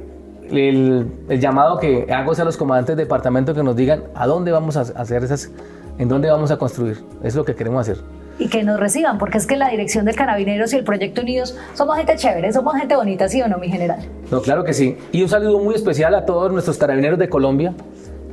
el, 0.50 1.08
llamado 1.40 1.78
que 1.78 2.08
hago 2.12 2.32
es 2.32 2.40
a 2.40 2.46
los 2.46 2.58
comandantes 2.58 2.96
de 2.98 3.04
departamento 3.04 3.54
que 3.54 3.62
nos 3.62 3.76
digan 3.76 4.06
a 4.16 4.26
dónde 4.26 4.52
vamos 4.52 4.76
a 4.76 4.82
hacer 4.82 5.24
esas, 5.24 5.52
en 6.00 6.10
dónde 6.10 6.32
vamos 6.32 6.50
a 6.50 6.58
construir. 6.58 7.04
Es 7.22 7.36
lo 7.36 7.46
que 7.46 7.54
queremos 7.54 7.82
hacer 7.82 8.17
y 8.40 8.50
que 8.50 8.64
nos 8.64 8.80
reciban, 8.80 9.18
porque 9.18 9.38
es 9.38 9.48
que 9.48 9.56
la 9.56 9.70
dirección 9.70 10.06
de 10.06 10.14
Carabineros 10.14 10.74
y 10.74 10.78
el 10.78 10.84
Proyecto 10.84 11.22
Unidos 11.22 11.58
somos 11.74 11.98
gente 11.98 12.16
chévere, 12.16 12.52
somos 12.54 12.76
gente 12.76 12.96
bonita, 12.96 13.28
¿sí 13.28 13.42
o 13.42 13.48
no, 13.48 13.58
mi 13.58 13.70
general? 13.70 14.00
No, 14.32 14.42
claro 14.42 14.64
que 14.64 14.74
sí. 14.74 14.98
Y 15.12 15.24
un 15.24 15.30
saludo 15.30 15.60
muy 15.60 15.76
especial 15.76 16.14
a 16.16 16.26
todos 16.26 16.52
nuestros 16.52 16.78
carabineros 16.78 17.18
de 17.20 17.30
Colombia. 17.30 17.74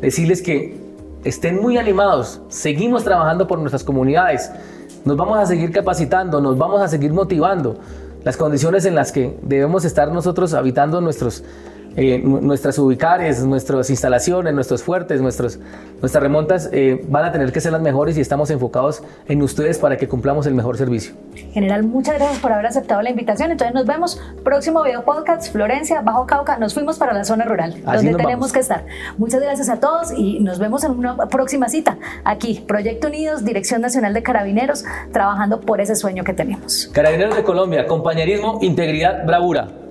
Decirles 0.01 0.43
que 0.43 0.77
estén 1.25 1.61
muy 1.61 1.79
animados, 1.79 2.43
seguimos 2.49 3.05
trabajando 3.05 3.47
por 3.47 3.59
nuestras 3.59 3.83
comunidades, 3.83 4.51
nos 5.05 5.17
vamos 5.17 5.39
a 5.39 5.47
seguir 5.47 5.71
capacitando, 5.71 6.41
nos 6.41 6.59
vamos 6.59 6.81
a 6.81 6.89
seguir 6.89 7.13
motivando. 7.13 7.79
Las 8.25 8.37
condiciones 8.37 8.87
en 8.87 8.95
las 8.95 9.13
que 9.13 9.37
debemos 9.43 9.85
estar 9.85 10.11
nosotros 10.11 10.55
habitando 10.55 11.01
nuestros 11.01 11.45
eh, 11.97 12.19
nuestras 12.19 12.79
ubicares, 12.79 13.45
nuestras 13.45 13.91
instalaciones, 13.91 14.53
nuestros 14.53 14.83
fuertes, 14.83 15.21
nuestros, 15.21 15.59
nuestras 16.01 16.23
remontas 16.23 16.69
eh, 16.73 17.05
van 17.09 17.25
a 17.25 17.33
tener 17.33 17.53
que 17.53 17.61
ser 17.61 17.73
las 17.73 17.81
mejores 17.81 18.17
y 18.19 18.21
estamos 18.21 18.51
enfocados 18.51 19.03
en 19.29 19.43
ustedes 19.43 19.79
para 19.79 19.97
que 19.97 20.09
cumplamos 20.09 20.47
el 20.47 20.55
mejor 20.55 20.77
servicio. 20.77 21.15
General, 21.53 21.85
muchas 21.85 22.17
gracias 22.17 22.41
por 22.41 22.53
haber 22.53 22.67
aceptado 22.67 23.01
la 23.03 23.11
invitación. 23.11 23.53
Entonces 23.53 23.75
nos 23.75 23.87
vemos 23.87 24.21
próximo 24.43 24.83
video 24.83 25.05
podcast, 25.05 25.53
Florencia, 25.53 26.01
Bajo 26.01 26.27
Cauca. 26.27 26.59
Nos 26.59 26.75
fuimos 26.75 26.99
para 26.99 27.13
la 27.13 27.25
zona 27.25 27.45
rural, 27.45 27.77
donde 27.85 28.15
tenemos 28.15 28.53
que 28.53 28.61
estar. 28.61 28.87
Muchas 29.19 29.41
gracias 29.41 29.69
a 29.69 29.79
todos 29.79 30.13
y 30.17 30.41
nos 30.41 30.59
vemos 30.59 30.85
en 30.85 30.93
una 30.93 31.17
próxima 31.29 31.69
cita 31.69 31.99
aquí, 32.25 32.65
Proyecto 32.67 33.09
Unidos, 33.09 33.45
Dirección 33.45 33.81
Nacional 33.81 34.15
de 34.15 34.23
Carabineros, 34.23 34.85
trabajando 35.13 35.61
por 35.61 35.81
ese 35.81 35.95
sueño 35.95 36.25
que 36.25 36.33
tenemos. 36.33 36.89
Carabineros 36.93 37.37
de 37.37 37.45
Colombia, 37.45 37.87
compañerismo, 37.87 38.59
integridad, 38.63 39.25
bravura. 39.25 39.84